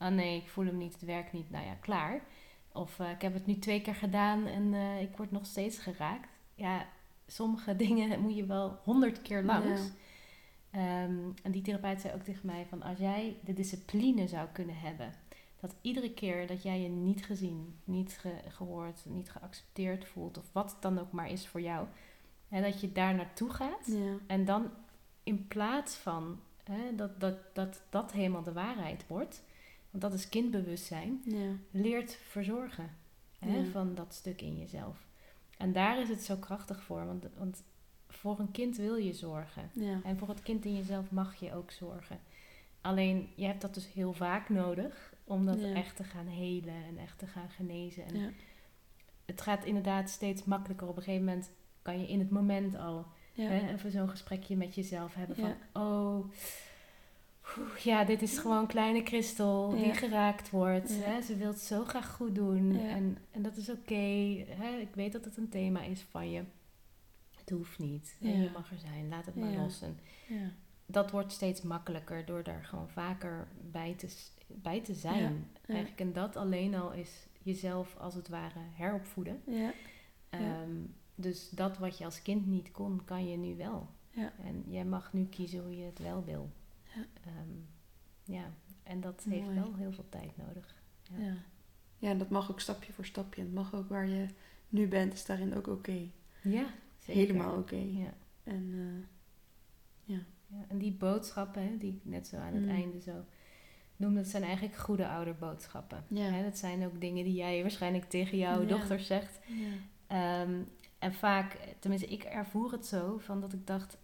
[0.00, 1.50] Ah nee, ik voel hem niet, het werkt niet.
[1.50, 2.22] Nou ja, klaar.
[2.72, 5.78] Of uh, ik heb het nu twee keer gedaan en uh, ik word nog steeds
[5.78, 6.28] geraakt.
[6.54, 6.86] Ja,
[7.26, 9.80] sommige dingen moet je wel honderd keer langs.
[10.74, 14.78] Um, en die therapeut zei ook tegen mij van als jij de discipline zou kunnen
[14.78, 15.12] hebben.
[15.60, 20.38] Dat iedere keer dat jij je niet gezien, niet ge gehoord, niet geaccepteerd voelt.
[20.38, 21.86] Of wat het dan ook maar is voor jou.
[22.48, 23.86] Dat je daar naartoe gaat.
[23.86, 24.16] Ja.
[24.26, 24.70] En dan
[25.22, 29.42] in plaats van hè, dat, dat, dat dat helemaal de waarheid wordt,
[29.90, 31.52] want dat is kindbewustzijn, ja.
[31.70, 32.90] leert verzorgen
[33.38, 35.06] hè, van dat stuk in jezelf.
[35.56, 37.62] En daar is het zo krachtig voor, want, want
[38.08, 39.70] voor een kind wil je zorgen.
[40.04, 42.20] En voor het kind in jezelf mag je ook zorgen.
[42.80, 46.98] Alleen je hebt dat dus heel vaak nodig om dat echt te gaan helen en
[46.98, 48.04] echt te gaan genezen.
[48.04, 48.34] En
[49.24, 50.88] het gaat inderdaad steeds makkelijker.
[50.88, 51.50] Op een gegeven moment
[51.82, 55.82] kan je in het moment al hè, even zo'n gesprekje met jezelf hebben van...
[55.82, 56.30] Oh,
[57.78, 60.88] ja, dit is gewoon kleine kristal die geraakt wordt.
[60.90, 60.96] Ja.
[61.00, 61.20] Hè?
[61.22, 62.72] Ze wil het zo graag goed doen.
[62.72, 62.88] Ja.
[62.88, 63.94] En, en dat is oké.
[64.80, 66.42] Ik weet dat het een thema is van je.
[67.36, 68.16] Het hoeft niet.
[68.20, 69.08] Je mag er zijn.
[69.08, 69.82] Laat het maar los.
[69.82, 69.98] En
[70.28, 70.50] Ja.
[70.86, 74.08] dat wordt steeds makkelijker door daar gewoon vaker bij te,
[74.46, 75.50] bij te zijn.
[75.66, 76.00] Eigenlijk.
[76.00, 79.42] En dat alleen al is jezelf als het ware heropvoeden.
[80.30, 80.70] Ehm,
[81.14, 83.88] dus dat wat je als kind niet kon, kan je nu wel.
[84.10, 84.32] Ja.
[84.44, 86.50] En jij mag nu kiezen hoe je het wel wil.
[87.00, 87.30] Ja.
[87.30, 87.48] Ehm,
[88.24, 88.52] ja.
[88.82, 90.74] En dat heeft wel heel veel tijd nodig.
[91.02, 91.24] Ja.
[91.24, 91.34] Ja.
[91.98, 93.42] ja, en dat mag ook stapje voor stapje.
[93.42, 94.26] Het mag ook waar je
[94.68, 96.08] nu bent, is daarin ook oké.
[96.42, 96.66] Ja,
[96.98, 97.20] zeker.
[97.20, 97.76] Helemaal oké.
[97.76, 98.14] Ja.
[98.44, 102.68] En eh, Ja, en die boodschappen, hè, die ik net zo aan het Mm.
[102.70, 103.24] einde zo
[103.96, 106.04] noemde, dat zijn eigenlijk goede ouderboodschappen.
[106.08, 106.22] Ja.
[106.24, 108.66] Hè, dat zijn ook dingen die jij waarschijnlijk tegen jouw Ja.
[108.68, 109.40] dochter zegt.
[109.46, 109.72] ja.
[110.06, 110.62] Ehm,
[110.98, 113.98] en vaak, tenminste ik ervoer het zo, van dat ik dacht...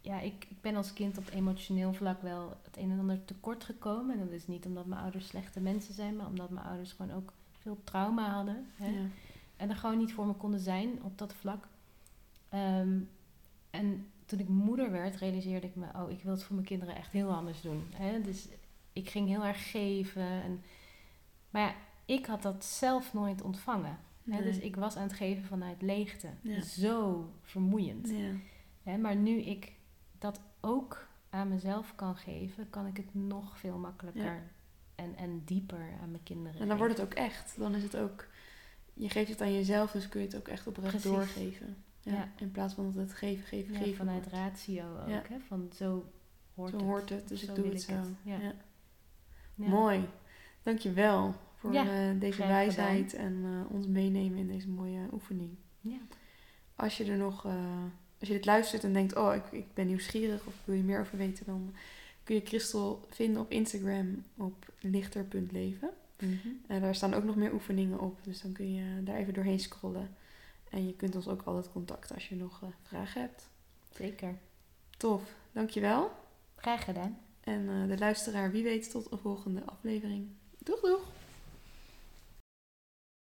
[0.00, 3.64] Ja, ik, ik ben als kind op emotioneel vlak wel het een en ander tekort
[3.64, 4.14] gekomen.
[4.14, 7.16] En dat is niet omdat mijn ouders slechte mensen zijn, maar omdat mijn ouders gewoon
[7.16, 8.66] ook veel trauma hadden.
[8.76, 8.88] Hè?
[8.88, 9.06] Ja.
[9.56, 11.68] En er gewoon niet voor me konden zijn op dat vlak.
[12.48, 12.98] Ehm,
[13.70, 16.96] en toen ik moeder werd, realiseerde ik me, oh, ik wil het voor mijn kinderen
[16.96, 17.82] echt heel anders doen.
[17.94, 18.20] Hè?
[18.20, 18.48] Dus
[18.92, 20.22] ik ging heel erg geven.
[20.22, 20.62] En,
[21.50, 21.74] maar ja,
[22.04, 23.98] ik had dat zelf nooit ontvangen.
[24.24, 24.32] Hè?
[24.32, 24.42] Nee.
[24.42, 26.28] Dus ik was aan het geven vanuit leegte.
[26.40, 26.62] Ja.
[26.62, 28.08] Zo vermoeiend.
[28.08, 28.32] Ja.
[28.82, 28.96] Hè?
[28.96, 29.72] Maar nu ik
[30.20, 34.42] dat ook aan mezelf kan geven, kan ik het nog veel makkelijker Ja.
[34.94, 37.54] en, en dieper aan mijn kinderen En dan wordt het ook echt.
[37.58, 38.26] Dan is het ook,
[38.94, 41.10] je geeft het aan jezelf, dus kun je het ook echt oprecht Precies.
[41.10, 41.76] doorgeven.
[42.00, 42.12] Ja.
[42.12, 42.28] Ja.
[42.36, 44.38] In plaats van dat het geven, geven, geven vanuit wordt.
[44.38, 45.08] ratio ook.
[45.08, 45.22] Ja.
[45.28, 45.38] Hè?
[45.46, 46.04] Van zo
[46.54, 46.86] hoort Zo het.
[46.86, 47.92] hoort het, dus Zo ik doe het zo.
[47.92, 48.08] het.
[48.22, 48.52] Ja.
[49.54, 50.08] Mooi.
[50.62, 55.56] Dankjewel voor Ja, eh, deze wijsheid en eh, ons meenemen in deze mooie oefening.
[55.80, 55.98] Ja.
[56.74, 57.54] Als je er nog, eh,
[58.20, 61.00] als je dit luistert en denkt, oh, ik, ik ben nieuwsgierig of wil je meer
[61.00, 61.74] over weten, dan
[62.24, 65.90] kun je Christel vinden op Instagram op lichter.leven.
[66.18, 66.48] Mhm.
[66.66, 69.60] En daar staan ook nog meer oefeningen op, dus dan kun je daar even doorheen
[69.60, 70.14] scrollen.
[70.70, 73.48] En je kunt ons ook altijd contacten als je nog eh, vragen hebt.
[73.94, 74.34] Zeker.
[74.96, 76.10] Tof, dankjewel.
[76.56, 77.18] Graag gedaan.
[77.40, 80.28] En eh, de luisteraar, wie weet, tot een volgende aflevering.
[80.58, 81.19] Doeg, doeg!